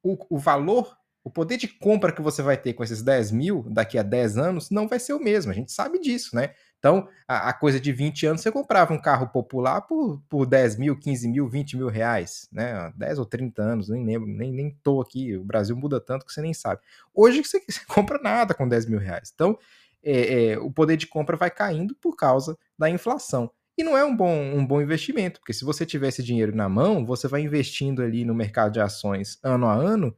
o, 0.02 0.16
o 0.30 0.38
valor 0.38 0.96
o 1.28 1.30
poder 1.30 1.58
de 1.58 1.68
compra 1.68 2.11
que 2.11 2.23
você 2.23 2.40
vai 2.40 2.56
ter 2.56 2.73
com 2.73 2.82
esses 2.82 3.02
10 3.02 3.32
mil 3.32 3.62
daqui 3.68 3.99
a 3.99 4.02
10 4.02 4.38
anos 4.38 4.70
não 4.70 4.88
vai 4.88 4.99
ser 4.99 5.12
o 5.12 5.23
mesmo. 5.23 5.52
A 5.52 5.54
gente 5.54 5.70
sabe 5.70 5.99
disso, 6.00 6.35
né? 6.35 6.54
Então, 6.78 7.06
a, 7.26 7.50
a 7.50 7.52
coisa 7.52 7.78
de 7.78 7.92
20 7.92 8.26
anos, 8.26 8.40
você 8.40 8.50
comprava 8.50 8.94
um 8.94 9.00
carro 9.00 9.28
popular 9.28 9.82
por, 9.82 10.23
por 10.26 10.47
10 10.47 10.76
mil, 10.76 10.99
15 10.99 11.28
mil, 11.28 11.47
20 11.47 11.76
mil 11.76 11.88
reais, 11.88 12.49
né? 12.50 12.90
10 12.97 13.18
ou 13.18 13.26
30 13.26 13.61
anos, 13.61 13.88
nem 13.90 14.06
lembro, 14.06 14.26
nem, 14.26 14.50
nem 14.50 14.70
tô 14.82 15.02
aqui. 15.02 15.37
O 15.37 15.44
Brasil 15.44 15.76
muda 15.76 16.00
tanto 16.00 16.25
que 16.25 16.32
você 16.32 16.40
nem 16.40 16.54
sabe. 16.54 16.80
Hoje 17.14 17.44
você, 17.44 17.61
você 17.68 17.80
compra 17.87 18.18
nada 18.23 18.54
com 18.54 18.66
10 18.66 18.87
mil 18.87 18.99
reais. 18.99 19.30
Então, 19.35 19.58
é, 20.02 20.52
é, 20.52 20.58
o 20.58 20.70
poder 20.70 20.97
de 20.97 21.06
compra 21.06 21.37
vai 21.37 21.50
caindo 21.50 21.94
por 21.94 22.16
causa 22.16 22.56
da 22.78 22.88
inflação. 22.88 23.50
E 23.76 23.85
não 23.85 23.97
é 23.97 24.04
um 24.04 24.16
bom, 24.16 24.35
um 24.35 24.66
bom 24.66 24.80
investimento, 24.80 25.40
porque 25.40 25.52
se 25.52 25.64
você 25.64 25.85
tiver 25.85 26.08
esse 26.08 26.23
dinheiro 26.23 26.56
na 26.56 26.70
mão, 26.70 27.04
você 27.04 27.28
vai 27.28 27.42
investindo 27.42 28.02
ali 28.02 28.25
no 28.25 28.35
mercado 28.35 28.73
de 28.73 28.80
ações 28.80 29.38
ano 29.44 29.66
a 29.66 29.75
ano, 29.75 30.16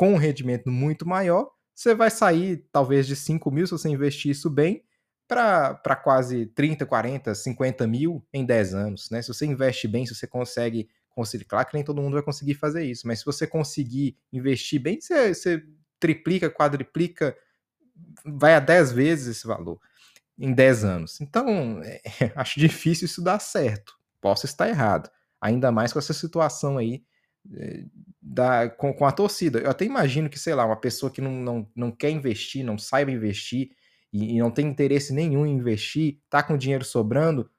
com 0.00 0.14
um 0.14 0.16
rendimento 0.16 0.70
muito 0.70 1.06
maior, 1.06 1.50
você 1.74 1.94
vai 1.94 2.10
sair 2.10 2.66
talvez 2.72 3.06
de 3.06 3.14
5 3.14 3.50
mil, 3.50 3.66
se 3.66 3.72
você 3.72 3.86
investir 3.90 4.30
isso 4.30 4.48
bem, 4.48 4.82
para 5.28 5.94
quase 6.02 6.46
30, 6.46 6.86
40, 6.86 7.34
50 7.34 7.86
mil 7.86 8.26
em 8.32 8.42
10 8.42 8.74
anos. 8.74 9.10
Né? 9.10 9.20
Se 9.20 9.28
você 9.28 9.44
investe 9.44 9.86
bem, 9.86 10.06
se 10.06 10.14
você 10.14 10.26
consegue 10.26 10.88
conseguir, 11.10 11.44
claro 11.44 11.68
que 11.68 11.74
nem 11.74 11.84
todo 11.84 12.00
mundo 12.00 12.14
vai 12.14 12.22
conseguir 12.22 12.54
fazer 12.54 12.82
isso, 12.82 13.06
mas 13.06 13.18
se 13.18 13.26
você 13.26 13.46
conseguir 13.46 14.16
investir 14.32 14.80
bem, 14.80 14.98
você, 14.98 15.34
você 15.34 15.62
triplica, 15.98 16.48
quadriplica, 16.48 17.36
vai 18.24 18.54
a 18.54 18.58
10 18.58 18.92
vezes 18.92 19.36
esse 19.36 19.46
valor 19.46 19.78
em 20.38 20.54
10 20.54 20.82
anos. 20.82 21.20
Então, 21.20 21.82
é, 21.84 22.00
acho 22.36 22.58
difícil 22.58 23.04
isso 23.04 23.22
dar 23.22 23.38
certo. 23.38 23.98
Posso 24.18 24.46
estar 24.46 24.66
errado. 24.66 25.10
Ainda 25.38 25.70
mais 25.70 25.92
com 25.92 25.98
essa 25.98 26.14
situação 26.14 26.78
aí 26.78 27.04
da, 28.20 28.68
com, 28.68 28.92
com, 28.92 29.04
a 29.04 29.12
torcida. 29.12 29.58
Eu 29.60 29.70
até 29.70 29.84
imagino 29.84 30.28
que, 30.28 30.38
sei 30.38 30.54
lá, 30.54 30.64
uma 30.64 30.76
pessoa 30.76 31.10
que 31.10 31.20
não, 31.20 31.32
não, 31.32 31.68
não 31.74 31.90
quer 31.90 32.10
investir, 32.10 32.64
não 32.64 32.78
saiba 32.78 33.10
investir 33.10 33.70
e, 34.12 34.36
e 34.36 34.38
não 34.38 34.50
tem 34.50 34.66
interesse 34.66 35.12
nenhum 35.12 35.46
em 35.46 35.54
investir, 35.54 36.18
tá 36.28 36.42
com 36.42 36.56
dinheiro 36.56 36.84
sobrando, 36.84 37.50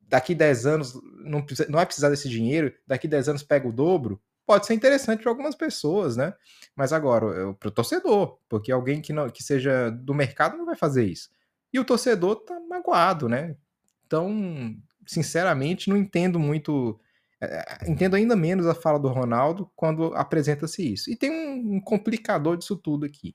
daqui 0.00 0.34
10 0.34 0.66
anos 0.66 0.94
não, 1.24 1.44
não 1.68 1.76
vai 1.76 1.86
precisar 1.86 2.10
desse 2.10 2.28
dinheiro, 2.28 2.72
daqui 2.86 3.08
10 3.08 3.30
anos 3.30 3.42
pega 3.42 3.66
o 3.66 3.72
dobro, 3.72 4.20
pode 4.44 4.66
ser 4.66 4.74
interessante 4.74 5.22
para 5.22 5.30
algumas 5.30 5.54
pessoas, 5.54 6.16
né? 6.16 6.34
Mas 6.76 6.92
agora, 6.92 7.54
para 7.54 7.68
o 7.68 7.72
torcedor, 7.72 8.38
porque 8.48 8.70
alguém 8.70 9.00
que, 9.00 9.12
não, 9.12 9.30
que 9.30 9.42
seja 9.42 9.90
do 9.90 10.12
mercado 10.12 10.56
não 10.56 10.66
vai 10.66 10.76
fazer 10.76 11.06
isso. 11.06 11.30
E 11.72 11.80
o 11.80 11.84
torcedor 11.84 12.36
tá 12.36 12.60
magoado, 12.68 13.28
né? 13.28 13.56
Então, 14.06 14.76
sinceramente, 15.06 15.88
não 15.88 15.96
entendo 15.96 16.38
muito 16.38 17.00
é, 17.00 17.01
entendo 17.86 18.14
ainda 18.14 18.36
menos 18.36 18.66
a 18.66 18.74
fala 18.74 18.98
do 18.98 19.08
Ronaldo 19.08 19.70
quando 19.74 20.14
apresenta-se 20.14 20.92
isso. 20.92 21.10
E 21.10 21.16
tem 21.16 21.30
um, 21.30 21.76
um, 21.76 21.80
complicador 21.80 22.56
disso 22.56 22.76
tudo 22.76 23.04
aqui. 23.04 23.34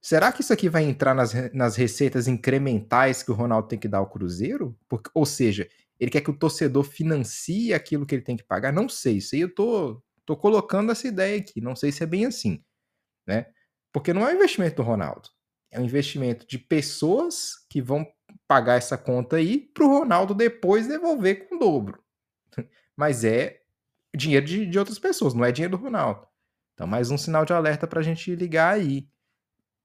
Será 0.00 0.32
que 0.32 0.40
isso 0.40 0.52
aqui 0.52 0.68
vai 0.68 0.84
entrar 0.84 1.14
nas, 1.14 1.32
nas 1.52 1.76
receitas 1.76 2.26
incrementais 2.26 3.22
que 3.22 3.30
o 3.30 3.34
Ronaldo 3.34 3.68
tem 3.68 3.78
que 3.78 3.88
dar 3.88 3.98
ao 3.98 4.08
Cruzeiro? 4.08 4.76
Porque, 4.88 5.10
ou 5.12 5.26
seja, 5.26 5.68
ele 5.98 6.10
quer 6.10 6.22
que 6.22 6.30
o 6.30 6.38
torcedor 6.38 6.84
financie 6.84 7.74
aquilo 7.74 8.06
que 8.06 8.14
ele 8.14 8.22
tem 8.22 8.36
que 8.36 8.44
pagar? 8.44 8.72
Não 8.72 8.88
sei, 8.88 9.18
isso 9.18 9.34
aí 9.34 9.42
eu 9.42 9.54
tô, 9.54 10.02
tô 10.24 10.36
colocando 10.36 10.90
essa 10.90 11.06
ideia 11.06 11.38
aqui. 11.38 11.60
Não 11.60 11.76
sei 11.76 11.92
se 11.92 12.02
é 12.02 12.06
bem 12.06 12.24
assim, 12.24 12.64
né? 13.26 13.46
Porque 13.92 14.14
não 14.14 14.26
é 14.26 14.32
um 14.32 14.36
investimento 14.36 14.76
do 14.76 14.82
Ronaldo. 14.82 15.28
É 15.70 15.78
um 15.78 15.84
investimento 15.84 16.46
de 16.46 16.58
pessoas 16.58 17.66
que 17.68 17.82
vão 17.82 18.06
pagar 18.48 18.76
essa 18.76 18.96
conta 18.96 19.36
aí 19.36 19.58
para 19.58 19.84
o 19.84 19.88
Ronaldo 19.88 20.34
depois 20.34 20.88
devolver 20.88 21.46
com 21.46 21.56
o 21.56 21.58
dobro 21.58 22.02
mas 23.00 23.24
é 23.24 23.62
dinheiro 24.14 24.44
de, 24.44 24.66
de 24.66 24.78
outras 24.78 24.98
pessoas, 24.98 25.32
não 25.32 25.42
é 25.42 25.50
dinheiro 25.50 25.74
do 25.74 25.82
Ronaldo. 25.82 26.28
Então, 26.74 26.86
mais 26.86 27.10
um 27.10 27.16
sinal 27.16 27.46
de 27.46 27.52
alerta 27.54 27.86
para 27.86 28.00
a 28.00 28.02
gente 28.02 28.34
ligar 28.34 28.74
aí. 28.74 29.08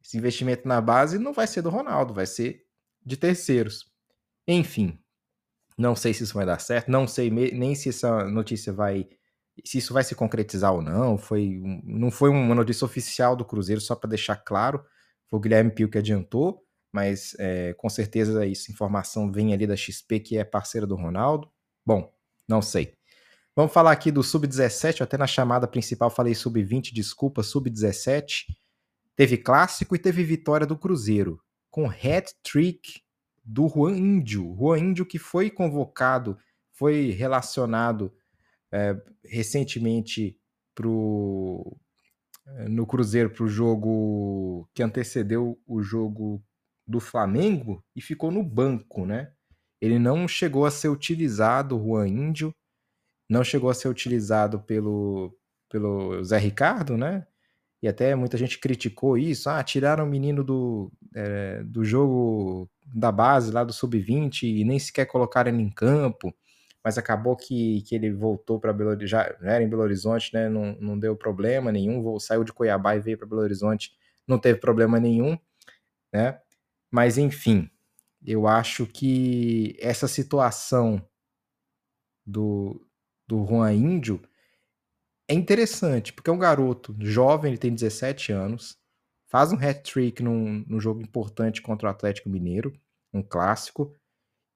Esse 0.03 0.17
investimento 0.17 0.67
na 0.67 0.81
base 0.81 1.17
não 1.17 1.31
vai 1.31 1.47
ser 1.47 1.61
do 1.61 1.69
Ronaldo, 1.69 2.13
vai 2.13 2.25
ser 2.25 2.65
de 3.05 3.15
terceiros. 3.15 3.89
Enfim, 4.45 4.99
não 5.77 5.95
sei 5.95 6.13
se 6.13 6.23
isso 6.23 6.33
vai 6.33 6.45
dar 6.45 6.59
certo, 6.59 6.91
não 6.91 7.07
sei 7.07 7.29
nem 7.29 7.73
se 7.73 7.87
essa 7.87 8.25
notícia 8.25 8.73
vai. 8.73 9.07
Se 9.63 9.77
isso 9.77 9.93
vai 9.93 10.03
se 10.03 10.13
concretizar 10.13 10.73
ou 10.73 10.81
não. 10.81 11.17
Foi, 11.17 11.61
não 11.85 12.11
foi 12.11 12.29
uma 12.29 12.53
notícia 12.53 12.83
oficial 12.83 13.33
do 13.33 13.45
Cruzeiro, 13.45 13.79
só 13.79 13.95
para 13.95 14.09
deixar 14.09 14.35
claro. 14.35 14.83
Foi 15.29 15.39
o 15.39 15.41
Guilherme 15.41 15.71
Pio 15.71 15.89
que 15.89 15.99
adiantou, 15.99 16.65
mas 16.91 17.33
é, 17.39 17.73
com 17.75 17.87
certeza 17.87 18.45
essa 18.45 18.69
informação 18.73 19.31
vem 19.31 19.53
ali 19.53 19.65
da 19.65 19.77
XP, 19.77 20.19
que 20.19 20.37
é 20.37 20.43
parceira 20.43 20.85
do 20.85 20.97
Ronaldo. 20.97 21.49
Bom, 21.85 22.13
não 22.45 22.61
sei. 22.61 22.94
Vamos 23.57 23.71
falar 23.71 23.93
aqui 23.93 24.11
do 24.11 24.21
Sub-17, 24.21 24.99
até 24.99 25.17
na 25.17 25.25
chamada 25.25 25.65
principal 25.65 26.09
falei 26.09 26.35
Sub-20, 26.35 26.91
desculpa, 26.91 27.41
Sub-17. 27.41 28.47
Teve 29.15 29.37
clássico 29.37 29.95
e 29.95 29.99
teve 29.99 30.25
vitória 30.25 30.67
do 30.67 30.77
Cruzeiro, 30.77 31.39
com 31.71 31.89
hat-trick 31.89 33.01
do 33.45 33.69
Juan 33.69 33.95
Índio. 33.95 34.53
Juan 34.59 34.79
Índio 34.79 35.05
que 35.05 35.17
foi 35.17 35.49
convocado, 35.49 36.37
foi 36.73 37.11
relacionado 37.11 38.13
é, 38.73 39.01
recentemente 39.23 40.37
pro, 40.73 41.77
é, 42.45 42.67
no 42.67 42.85
Cruzeiro 42.85 43.29
para 43.29 43.45
o 43.45 43.47
jogo 43.47 44.69
que 44.73 44.83
antecedeu 44.83 45.57
o 45.65 45.81
jogo 45.81 46.43
do 46.85 46.99
Flamengo 46.99 47.81
e 47.95 48.01
ficou 48.01 48.31
no 48.31 48.43
banco, 48.43 49.05
né? 49.05 49.31
Ele 49.79 49.97
não 49.97 50.27
chegou 50.27 50.65
a 50.65 50.71
ser 50.71 50.89
utilizado, 50.89 51.79
Juan 51.79 52.09
Índio, 52.09 52.53
não 53.29 53.43
chegou 53.43 53.69
a 53.69 53.73
ser 53.73 53.87
utilizado 53.87 54.59
pelo, 54.59 55.35
pelo 55.69 56.23
Zé 56.23 56.37
Ricardo, 56.37 56.97
né? 56.97 57.25
E 57.81 57.87
até 57.87 58.15
muita 58.15 58.37
gente 58.37 58.59
criticou 58.59 59.17
isso. 59.17 59.49
Ah, 59.49 59.63
tiraram 59.63 60.05
o 60.05 60.09
menino 60.09 60.43
do, 60.43 60.91
é, 61.15 61.63
do 61.63 61.83
jogo 61.83 62.69
da 62.85 63.11
base, 63.11 63.51
lá 63.51 63.63
do 63.63 63.73
Sub-20, 63.73 64.43
e 64.43 64.63
nem 64.63 64.79
sequer 64.79 65.05
colocaram 65.05 65.51
ele 65.51 65.61
em 65.61 65.69
campo. 65.69 66.33
Mas 66.83 66.97
acabou 66.97 67.35
que, 67.35 67.81
que 67.83 67.95
ele 67.95 68.11
voltou 68.11 68.59
para 68.59 68.73
Belo 68.73 68.91
Horizonte, 68.91 69.09
já, 69.09 69.35
era 69.41 69.63
em 69.63 69.69
Belo 69.69 69.81
Horizonte, 69.81 70.33
né? 70.33 70.49
Não, 70.49 70.75
não 70.79 70.97
deu 70.97 71.15
problema 71.15 71.71
nenhum. 71.71 72.19
Saiu 72.19 72.43
de 72.43 72.53
Cuiabá 72.53 72.95
e 72.95 72.99
veio 72.99 73.17
para 73.17 73.27
Belo 73.27 73.41
Horizonte, 73.41 73.91
não 74.27 74.39
teve 74.39 74.59
problema 74.59 74.99
nenhum, 74.99 75.37
né? 76.13 76.39
Mas 76.91 77.17
enfim, 77.17 77.69
eu 78.25 78.47
acho 78.47 78.85
que 78.87 79.77
essa 79.79 80.07
situação 80.07 81.01
do, 82.25 82.85
do 83.27 83.45
Juan 83.45 83.73
Índio 83.73 84.21
é 85.27 85.33
interessante, 85.33 86.13
porque 86.13 86.29
é 86.29 86.33
um 86.33 86.39
garoto 86.39 86.95
jovem, 86.99 87.51
ele 87.51 87.57
tem 87.57 87.73
17 87.73 88.31
anos, 88.31 88.77
faz 89.27 89.51
um 89.51 89.57
hat-trick 89.57 90.21
num, 90.21 90.63
num 90.67 90.79
jogo 90.79 91.01
importante 91.01 91.61
contra 91.61 91.87
o 91.87 91.91
Atlético 91.91 92.29
Mineiro, 92.29 92.73
um 93.11 93.23
clássico, 93.23 93.93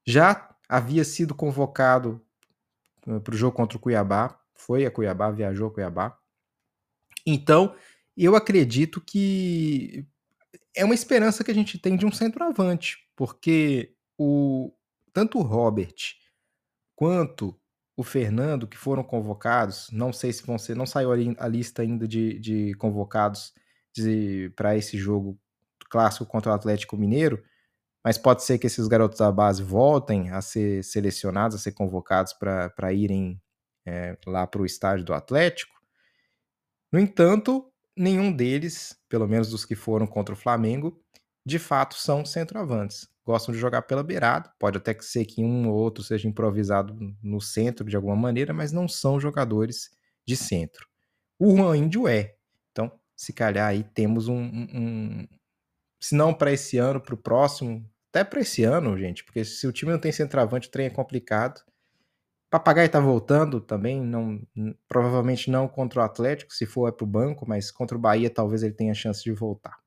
já 0.05 0.55
havia 0.67 1.03
sido 1.03 1.33
convocado 1.33 2.21
eh, 3.07 3.19
para 3.19 3.33
o 3.33 3.37
jogo 3.37 3.55
contra 3.55 3.77
o 3.77 3.81
Cuiabá, 3.81 4.39
foi 4.53 4.85
a 4.85 4.91
Cuiabá, 4.91 5.31
viajou 5.31 5.67
a 5.67 5.71
Cuiabá. 5.71 6.17
Então, 7.25 7.75
eu 8.15 8.35
acredito 8.35 9.01
que 9.01 10.05
é 10.75 10.85
uma 10.85 10.93
esperança 10.93 11.43
que 11.43 11.51
a 11.51 11.53
gente 11.53 11.79
tem 11.79 11.95
de 11.95 12.05
um 12.05 12.11
centroavante, 12.11 12.97
porque 13.15 13.95
o 14.17 14.71
tanto 15.11 15.39
o 15.39 15.41
Robert 15.41 16.15
quanto 16.95 17.59
o 17.99 18.03
Fernando, 18.03 18.65
que 18.65 18.77
foram 18.77 19.03
convocados, 19.03 19.89
não 19.91 20.13
sei 20.13 20.31
se 20.31 20.41
vão 20.45 20.57
ser, 20.57 20.73
não 20.73 20.85
saiu 20.85 21.11
a 21.11 21.47
lista 21.49 21.81
ainda 21.81 22.07
de, 22.07 22.39
de 22.39 22.73
convocados 22.75 23.53
para 24.55 24.77
esse 24.77 24.97
jogo 24.97 25.37
clássico 25.89 26.25
contra 26.25 26.49
o 26.49 26.55
Atlético 26.55 26.95
Mineiro, 26.95 27.43
mas 28.01 28.17
pode 28.17 28.45
ser 28.45 28.57
que 28.57 28.67
esses 28.67 28.87
garotos 28.87 29.19
da 29.19 29.29
base 29.29 29.61
voltem 29.61 30.29
a 30.29 30.41
ser 30.41 30.81
selecionados, 30.81 31.57
a 31.57 31.59
ser 31.59 31.73
convocados 31.73 32.31
para 32.31 32.93
irem 32.93 33.37
é, 33.85 34.17
lá 34.25 34.47
para 34.47 34.61
o 34.61 34.65
estádio 34.65 35.03
do 35.03 35.13
Atlético. 35.13 35.75
No 36.93 37.01
entanto, 37.01 37.69
nenhum 37.97 38.31
deles, 38.31 38.97
pelo 39.09 39.27
menos 39.27 39.49
dos 39.49 39.65
que 39.65 39.75
foram 39.75 40.07
contra 40.07 40.33
o 40.33 40.37
Flamengo, 40.37 40.97
de 41.45 41.59
fato 41.59 41.95
são 41.95 42.23
centroavantes 42.23 43.09
gostam 43.29 43.53
de 43.53 43.59
jogar 43.59 43.83
pela 43.83 44.01
beirada. 44.01 44.51
Pode 44.57 44.77
até 44.77 44.97
ser 45.01 45.23
que 45.23 45.43
um 45.43 45.69
ou 45.69 45.75
outro 45.75 46.03
seja 46.03 46.27
improvisado 46.27 46.97
no 47.21 47.39
centro 47.39 47.85
de 47.85 47.95
alguma 47.95 48.15
maneira, 48.15 48.51
mas 48.51 48.71
não 48.71 48.87
são 48.87 49.19
jogadores 49.19 49.91
de 50.27 50.35
centro. 50.35 50.87
O 51.37 51.55
Juan 51.55 51.77
Índio 51.77 52.07
é. 52.07 52.33
Então, 52.71 52.91
se 53.15 53.31
calhar 53.31 53.67
aí 53.67 53.83
temos 53.83 54.27
um. 54.27 54.39
um, 54.39 54.67
um 54.73 55.27
se 56.01 56.15
não 56.15 56.33
para 56.33 56.51
esse 56.51 56.79
ano, 56.79 56.99
para 56.99 57.13
o 57.13 57.17
próximo, 57.17 57.87
até 58.09 58.23
para 58.23 58.39
esse 58.39 58.63
ano, 58.63 58.97
gente, 58.97 59.23
porque 59.23 59.45
se 59.45 59.67
o 59.67 59.71
time 59.71 59.91
não 59.91 59.99
tem 59.99 60.11
centroavante, 60.11 60.67
o 60.67 60.71
trem 60.71 60.87
é 60.87 60.89
complicado. 60.89 61.61
Papagaio 62.49 62.89
tá 62.89 62.99
voltando 62.99 63.61
também, 63.61 64.01
não, 64.01 64.41
provavelmente 64.87 65.51
não 65.51 65.67
contra 65.67 65.99
o 66.01 66.03
Atlético, 66.03 66.51
se 66.51 66.65
for 66.65 66.87
é 66.87 66.91
pro 66.91 67.05
banco, 67.05 67.47
mas 67.47 67.69
contra 67.69 67.95
o 67.95 68.01
Bahia 68.01 68.29
talvez 68.29 68.63
ele 68.63 68.73
tenha 68.73 68.93
chance 68.95 69.23
de 69.23 69.31
voltar. 69.31 69.77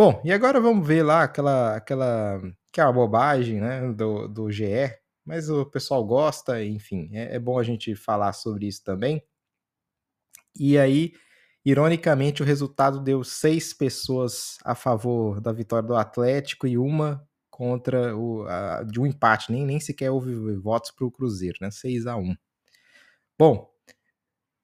Bom, 0.00 0.18
e 0.24 0.32
agora 0.32 0.58
vamos 0.58 0.88
ver 0.88 1.02
lá 1.02 1.24
aquela 1.24 1.76
aquela 1.76 2.40
que 2.72 2.80
é 2.80 2.84
uma 2.84 2.92
bobagem, 2.94 3.60
né, 3.60 3.92
do, 3.92 4.26
do 4.26 4.50
GE, 4.50 4.96
mas 5.26 5.50
o 5.50 5.66
pessoal 5.66 6.02
gosta, 6.02 6.64
enfim, 6.64 7.10
é, 7.12 7.36
é 7.36 7.38
bom 7.38 7.58
a 7.58 7.62
gente 7.62 7.94
falar 7.94 8.32
sobre 8.32 8.66
isso 8.66 8.82
também. 8.82 9.22
E 10.58 10.78
aí, 10.78 11.12
ironicamente, 11.62 12.42
o 12.42 12.46
resultado 12.46 12.98
deu 12.98 13.22
seis 13.22 13.74
pessoas 13.74 14.56
a 14.64 14.74
favor 14.74 15.38
da 15.38 15.52
vitória 15.52 15.86
do 15.86 15.94
Atlético 15.94 16.66
e 16.66 16.78
uma 16.78 17.22
contra 17.50 18.16
o 18.16 18.46
a, 18.48 18.82
de 18.84 18.98
um 18.98 19.04
empate, 19.06 19.52
nem, 19.52 19.66
nem 19.66 19.78
sequer 19.78 20.10
houve 20.10 20.34
votos 20.56 20.92
para 20.92 21.06
o 21.06 21.10
Cruzeiro, 21.10 21.58
né? 21.60 21.70
6 21.70 22.06
a 22.06 22.16
1 22.16 22.34
Bom, 23.38 23.69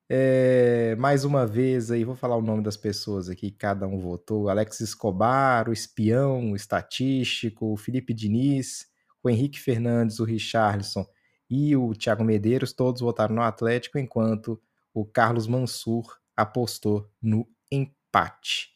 é, 0.09 0.95
mais 0.97 1.25
uma 1.25 1.47
vez 1.47 1.91
aí, 1.91 2.05
vou 2.05 2.15
falar 2.15 2.37
o 2.37 2.43
nome 2.43 2.63
das 2.63 2.77
pessoas 2.77 3.29
aqui, 3.29 3.51
cada 3.51 3.87
um 3.87 3.99
votou. 3.99 4.49
Alex 4.49 4.81
Escobar, 4.81 5.69
o 5.69 5.73
espião, 5.73 6.53
o 6.53 6.57
estatístico, 6.57 7.73
o 7.73 7.77
Felipe 7.77 8.15
Diniz, 8.15 8.87
o 9.23 9.29
Henrique 9.29 9.61
Fernandes, 9.61 10.21
o 10.21 10.25
Richarlison 10.25 11.07
e 11.51 11.77
o 11.77 11.93
Thiago 11.93 12.25
Medeiros, 12.25 12.73
todos 12.73 13.01
votaram 13.01 13.35
no 13.35 13.43
Atlético, 13.43 13.99
enquanto 13.99 14.61
o 14.95 15.05
Carlos 15.05 15.47
Mansur 15.47 16.19
apostou 16.37 17.11
no 17.21 17.47
empate. 17.71 18.71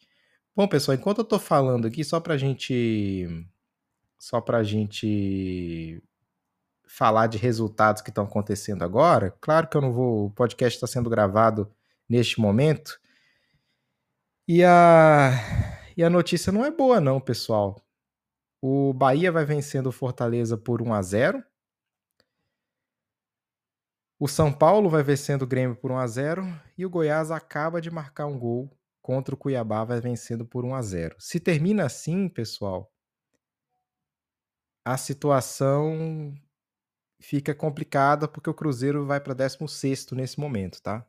Bom, 0.55 0.67
pessoal, 0.67 0.97
enquanto 0.97 1.19
eu 1.19 1.25
tô 1.25 1.39
falando 1.39 1.87
aqui, 1.87 2.03
só 2.03 2.19
pra 2.19 2.37
gente 2.37 3.27
só 4.19 4.39
para 4.39 4.59
a 4.59 4.63
gente 4.63 6.01
falar 6.91 7.27
de 7.27 7.37
resultados 7.37 8.01
que 8.01 8.09
estão 8.09 8.25
acontecendo 8.25 8.83
agora. 8.83 9.31
Claro 9.39 9.69
que 9.69 9.77
eu 9.77 9.81
não 9.81 9.93
vou. 9.93 10.25
O 10.25 10.31
podcast 10.31 10.75
está 10.75 10.85
sendo 10.85 11.09
gravado 11.09 11.73
neste 12.07 12.39
momento. 12.39 12.99
E 14.45 14.61
a, 14.61 15.31
e 15.95 16.03
a 16.03 16.09
notícia 16.09 16.51
não 16.51 16.65
é 16.65 16.69
boa, 16.69 16.99
não, 16.99 17.21
pessoal. 17.21 17.81
O 18.61 18.93
Bahia 18.93 19.31
vai 19.31 19.45
vencendo 19.45 19.87
o 19.87 19.91
Fortaleza 19.91 20.57
por 20.57 20.81
1 20.81 20.93
a 20.93 21.01
0 21.01 21.43
O 24.19 24.27
São 24.27 24.51
Paulo 24.51 24.89
vai 24.89 25.01
vencendo 25.01 25.43
o 25.43 25.47
Grêmio 25.47 25.77
por 25.77 25.91
1 25.91 25.97
a 25.97 26.07
0 26.07 26.61
E 26.77 26.85
o 26.85 26.89
Goiás 26.89 27.31
acaba 27.31 27.79
de 27.79 27.89
marcar 27.89 28.27
um 28.27 28.37
gol 28.37 28.69
contra 29.01 29.33
o 29.33 29.37
Cuiabá, 29.37 29.85
vai 29.85 30.01
vencendo 30.01 30.45
por 30.45 30.65
1 30.65 30.75
a 30.75 30.81
0 30.81 31.15
Se 31.19 31.39
termina 31.39 31.85
assim, 31.85 32.27
pessoal, 32.27 32.91
a 34.83 34.97
situação 34.97 36.35
fica 37.21 37.53
complicada 37.55 38.27
porque 38.27 38.49
o 38.49 38.53
Cruzeiro 38.53 39.05
vai 39.05 39.19
para 39.21 39.33
16 39.33 40.11
nesse 40.11 40.39
momento, 40.39 40.81
tá? 40.81 41.05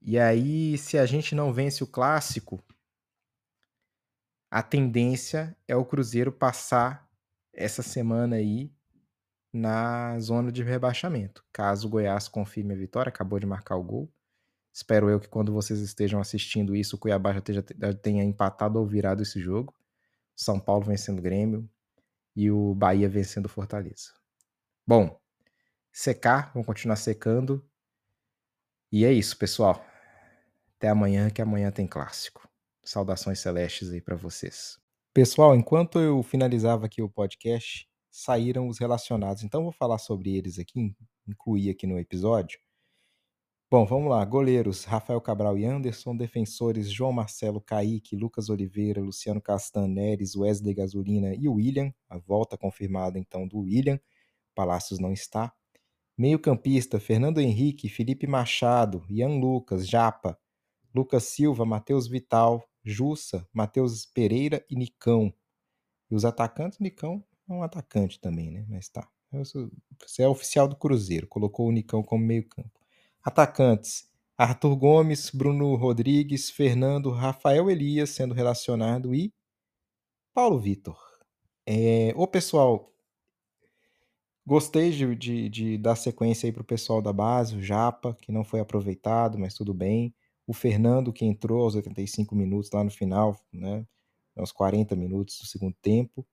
E 0.00 0.18
aí, 0.18 0.78
se 0.78 0.98
a 0.98 1.06
gente 1.06 1.34
não 1.34 1.52
vence 1.52 1.82
o 1.82 1.86
clássico, 1.86 2.62
a 4.50 4.62
tendência 4.62 5.56
é 5.68 5.76
o 5.76 5.84
Cruzeiro 5.84 6.32
passar 6.32 7.08
essa 7.52 7.82
semana 7.82 8.36
aí 8.36 8.72
na 9.52 10.18
zona 10.20 10.52
de 10.52 10.62
rebaixamento. 10.62 11.44
Caso 11.52 11.86
o 11.86 11.90
Goiás 11.90 12.28
confirme 12.28 12.74
a 12.74 12.76
vitória, 12.76 13.10
acabou 13.10 13.38
de 13.38 13.46
marcar 13.46 13.76
o 13.76 13.82
gol. 13.82 14.12
Espero 14.72 15.08
eu 15.08 15.18
que 15.18 15.28
quando 15.28 15.52
vocês 15.52 15.80
estejam 15.80 16.20
assistindo 16.20 16.76
isso, 16.76 16.96
o 16.96 16.98
Cuiabá 16.98 17.32
já, 17.32 17.62
tenha 17.94 18.22
empatado 18.22 18.78
ou 18.78 18.86
virado 18.86 19.22
esse 19.22 19.40
jogo. 19.40 19.74
São 20.34 20.60
Paulo 20.60 20.84
vencendo 20.84 21.18
o 21.18 21.22
Grêmio, 21.22 21.68
e 22.36 22.50
o 22.50 22.74
Bahia 22.74 23.08
vencendo 23.08 23.46
o 23.46 23.48
Fortaleza. 23.48 24.12
Bom, 24.88 25.18
secar, 25.92 26.52
vamos 26.52 26.64
continuar 26.64 26.94
secando. 26.94 27.68
E 28.92 29.04
é 29.04 29.12
isso, 29.12 29.36
pessoal. 29.36 29.84
Até 30.76 30.88
amanhã, 30.88 31.28
que 31.28 31.42
amanhã 31.42 31.72
tem 31.72 31.88
clássico. 31.88 32.48
Saudações 32.84 33.40
celestes 33.40 33.90
aí 33.90 34.00
para 34.00 34.14
vocês. 34.14 34.78
Pessoal, 35.12 35.56
enquanto 35.56 35.98
eu 35.98 36.22
finalizava 36.22 36.86
aqui 36.86 37.02
o 37.02 37.08
podcast, 37.08 37.88
saíram 38.12 38.68
os 38.68 38.78
relacionados. 38.78 39.42
Então 39.42 39.64
vou 39.64 39.72
falar 39.72 39.98
sobre 39.98 40.36
eles 40.36 40.56
aqui, 40.56 40.94
incluir 41.26 41.70
aqui 41.70 41.84
no 41.84 41.98
episódio. 41.98 42.60
Bom, 43.68 43.84
vamos 43.84 44.08
lá. 44.08 44.24
Goleiros: 44.24 44.84
Rafael 44.84 45.20
Cabral 45.20 45.58
e 45.58 45.64
Anderson. 45.64 46.16
Defensores: 46.16 46.88
João 46.88 47.10
Marcelo, 47.10 47.60
Kaique, 47.60 48.14
Lucas 48.14 48.48
Oliveira, 48.50 49.00
Luciano 49.00 49.42
Castan, 49.42 49.88
Neres, 49.88 50.36
Wesley 50.36 50.74
Gasolina 50.74 51.34
e 51.34 51.48
William. 51.48 51.92
A 52.08 52.18
volta 52.18 52.56
confirmada 52.56 53.18
então 53.18 53.48
do 53.48 53.58
William. 53.58 53.98
Palácios 54.56 54.98
não 54.98 55.12
está. 55.12 55.52
Meio-campista: 56.18 56.98
Fernando 56.98 57.38
Henrique, 57.38 57.90
Felipe 57.90 58.26
Machado, 58.26 59.04
Ian 59.08 59.38
Lucas, 59.38 59.86
Japa, 59.86 60.36
Lucas 60.94 61.24
Silva, 61.24 61.66
Matheus 61.66 62.08
Vital, 62.08 62.66
Jussa, 62.82 63.46
Matheus 63.52 64.06
Pereira 64.06 64.64
e 64.70 64.74
Nicão. 64.74 65.32
E 66.10 66.14
os 66.14 66.24
atacantes, 66.24 66.78
Nicão 66.78 67.22
é 67.48 67.52
um 67.52 67.62
atacante 67.62 68.18
também, 68.18 68.50
né? 68.50 68.64
Mas 68.68 68.88
tá. 68.88 69.06
Você 69.30 70.22
é 70.22 70.28
oficial 70.28 70.66
do 70.66 70.76
Cruzeiro, 70.76 71.26
colocou 71.26 71.68
o 71.68 71.72
Nicão 71.72 72.02
como 72.02 72.24
meio-campo. 72.24 72.80
Atacantes: 73.22 74.08
Arthur 74.38 74.74
Gomes, 74.76 75.30
Bruno 75.30 75.74
Rodrigues, 75.74 76.48
Fernando, 76.48 77.10
Rafael 77.10 77.70
Elias 77.70 78.10
sendo 78.10 78.32
relacionado 78.32 79.14
e 79.14 79.34
Paulo 80.32 80.58
Vitor. 80.58 80.98
É, 81.66 82.14
ô 82.16 82.26
pessoal, 82.26 82.92
gostei 84.46 84.90
de, 84.90 85.14
de, 85.16 85.48
de 85.48 85.78
dar 85.78 85.96
sequência 85.96 86.46
aí 86.46 86.52
para 86.52 86.62
o 86.62 86.64
pessoal 86.64 87.02
da 87.02 87.12
base, 87.12 87.56
o 87.56 87.62
Japa, 87.62 88.16
que 88.22 88.32
não 88.32 88.44
foi 88.44 88.60
aproveitado, 88.60 89.38
mas 89.38 89.54
tudo 89.54 89.74
bem. 89.74 90.14
O 90.46 90.54
Fernando, 90.54 91.12
que 91.12 91.24
entrou 91.24 91.64
aos 91.64 91.74
85 91.74 92.34
minutos 92.34 92.70
lá 92.70 92.84
no 92.84 92.90
final, 92.90 93.38
né? 93.52 93.86
Aos 94.36 94.52
40 94.52 94.94
minutos 94.96 95.38
do 95.40 95.46
segundo 95.46 95.74
tempo. 95.82 96.26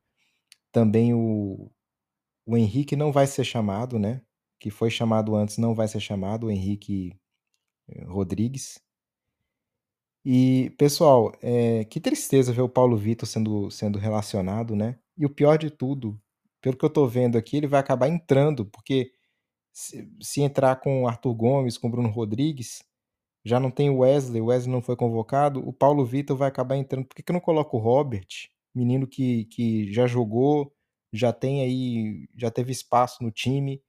Também 0.71 1.13
o, 1.13 1.71
o 2.45 2.58
Henrique 2.58 2.95
não 2.95 3.12
vai 3.12 3.28
ser 3.28 3.43
chamado, 3.43 3.99
né? 3.99 4.21
que 4.63 4.71
foi 4.71 4.89
chamado 4.89 5.36
antes 5.36 5.58
não 5.58 5.76
vai 5.76 5.89
ser 5.89 5.99
chamado, 5.99 6.47
o 6.47 6.49
Henrique 6.49 7.13
eh, 7.89 8.06
Rodrigues. 8.06 8.80
E, 10.26 10.69
pessoal, 10.78 11.34
é, 11.41 11.84
que 11.84 11.99
tristeza 11.99 12.54
ver 12.54 12.62
o 12.62 12.69
Paulo 12.69 12.95
Vitor 12.95 13.28
sendo, 13.28 13.69
sendo 13.69 13.99
relacionado, 13.99 14.73
né? 14.73 14.97
E 15.17 15.26
o 15.26 15.30
pior 15.30 15.58
de 15.58 15.69
tudo, 15.69 16.17
pelo 16.63 16.78
que 16.78 16.86
eu 16.86 16.89
tô 16.89 17.06
vendo 17.06 17.38
aqui, 17.38 17.58
ele 17.58 17.67
vai 17.67 17.82
acabar 17.82 18.08
entrando, 18.08 18.65
porque 18.65 19.12
se, 19.73 20.10
se 20.21 20.41
entrar 20.41 20.78
com 20.78 21.04
o 21.04 21.08
Arthur 21.10 21.34
Gomes, 21.36 21.78
com 21.78 21.88
o 21.88 21.91
Bruno 21.91 22.10
Rodrigues, 22.10 22.82
já 23.43 23.60
não 23.60 23.69
tem 23.69 23.89
o 23.89 23.97
Wesley, 23.99 24.41
o 24.41 24.45
Wesley 24.45 24.71
não 24.71 24.82
foi 24.82 24.95
convocado, 24.95 25.60
o 25.67 25.73
Paulo 25.73 26.06
Vitor 26.06 26.38
vai 26.38 26.47
acabar 26.47 26.78
entrando. 26.78 27.06
Por 27.06 27.15
que, 27.15 27.23
que 27.23 27.32
eu 27.32 27.34
não 27.34 27.41
coloco 27.41 27.76
o 27.78 27.80
Robert, 27.82 28.28
menino 28.73 29.06
que, 29.06 29.43
que 29.45 29.91
já 29.91 30.08
jogou, 30.08 30.73
já 31.12 31.34
tem 31.34 31.62
aí, 31.62 32.30
já 32.38 32.49
teve 32.49 32.71
espaço 32.71 33.21
no 33.21 33.30
time, 33.30 33.82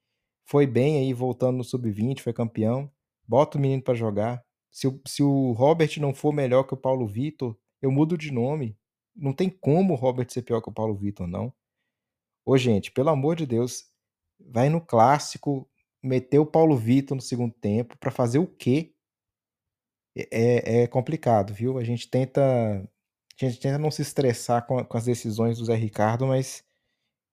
foi 0.45 0.67
bem 0.67 0.99
aí, 0.99 1.13
voltando 1.13 1.59
no 1.59 1.65
sub-20, 1.65 2.21
foi 2.21 2.33
campeão. 2.33 2.91
Bota 3.27 3.57
o 3.57 3.61
menino 3.61 3.83
para 3.83 3.95
jogar. 3.95 4.43
Se 4.71 4.89
se 5.07 5.23
o 5.23 5.53
Robert 5.53 5.91
não 6.01 6.13
for 6.13 6.33
melhor 6.33 6.65
que 6.65 6.75
o 6.75 6.77
Paulo 6.77 7.07
Vitor, 7.07 7.57
eu 7.81 7.93
mudo 7.93 8.19
de 8.19 8.33
nome. 8.33 8.77
Não 9.15 9.33
tem 9.33 9.49
como 9.49 9.95
o 9.95 9.97
Robert 9.97 10.29
ser 10.31 10.43
pior 10.43 10.61
que 10.61 10.69
o 10.69 10.73
Paulo 10.73 10.97
Vitor, 10.97 11.29
não. 11.29 11.53
Ô, 12.45 12.57
gente, 12.59 12.91
pelo 12.93 13.11
amor 13.11 13.37
de 13.37 13.47
Deus, 13.47 13.85
vai 14.39 14.69
no 14.69 14.81
clássico, 14.81 15.69
meter 16.03 16.39
o 16.39 16.47
Paulo 16.47 16.77
Vitor 16.77 17.15
no 17.17 17.23
segundo 17.23 17.55
tempo, 17.55 17.97
para 17.99 18.11
fazer 18.11 18.39
o 18.39 18.47
quê? 18.47 18.95
É, 20.17 20.81
é, 20.81 20.83
é, 20.83 20.87
complicado, 20.87 21.53
viu? 21.53 21.79
A 21.79 21.85
gente 21.85 22.09
tenta. 22.09 22.43
A 23.41 23.45
gente 23.45 23.59
tenta 23.59 23.79
não 23.79 23.91
se 23.91 24.03
estressar 24.03 24.65
com, 24.67 24.83
com 24.85 24.97
as 24.97 25.05
decisões 25.05 25.59
do 25.59 25.65
Zé 25.65 25.75
Ricardo, 25.75 26.27
mas 26.27 26.63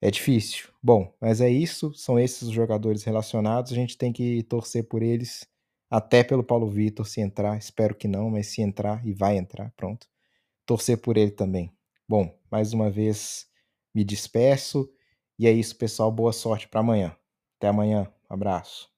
é 0.01 0.11
difícil. 0.11 0.69
Bom, 0.83 1.13
mas 1.21 1.41
é 1.41 1.49
isso. 1.49 1.93
São 1.93 2.19
esses 2.19 2.43
os 2.43 2.51
jogadores 2.53 3.03
relacionados. 3.03 3.71
A 3.71 3.75
gente 3.75 3.97
tem 3.97 4.13
que 4.13 4.43
torcer 4.43 4.87
por 4.87 5.03
eles, 5.03 5.47
até 5.89 6.23
pelo 6.23 6.43
Paulo 6.43 6.69
Vitor, 6.69 7.07
se 7.07 7.21
entrar. 7.21 7.57
Espero 7.57 7.95
que 7.95 8.07
não, 8.07 8.29
mas 8.31 8.47
se 8.47 8.61
entrar 8.61 9.05
e 9.05 9.13
vai 9.13 9.37
entrar, 9.37 9.71
pronto. 9.77 10.07
Torcer 10.65 10.99
por 10.99 11.17
ele 11.17 11.31
também. 11.31 11.71
Bom, 12.07 12.37
mais 12.51 12.73
uma 12.73 12.89
vez 12.89 13.47
me 13.93 14.03
despeço. 14.03 14.89
E 15.41 15.47
é 15.47 15.51
isso, 15.51 15.75
pessoal. 15.75 16.11
Boa 16.11 16.31
sorte 16.31 16.67
para 16.67 16.81
amanhã. 16.81 17.17
Até 17.57 17.69
amanhã. 17.69 18.07
Abraço. 18.29 18.90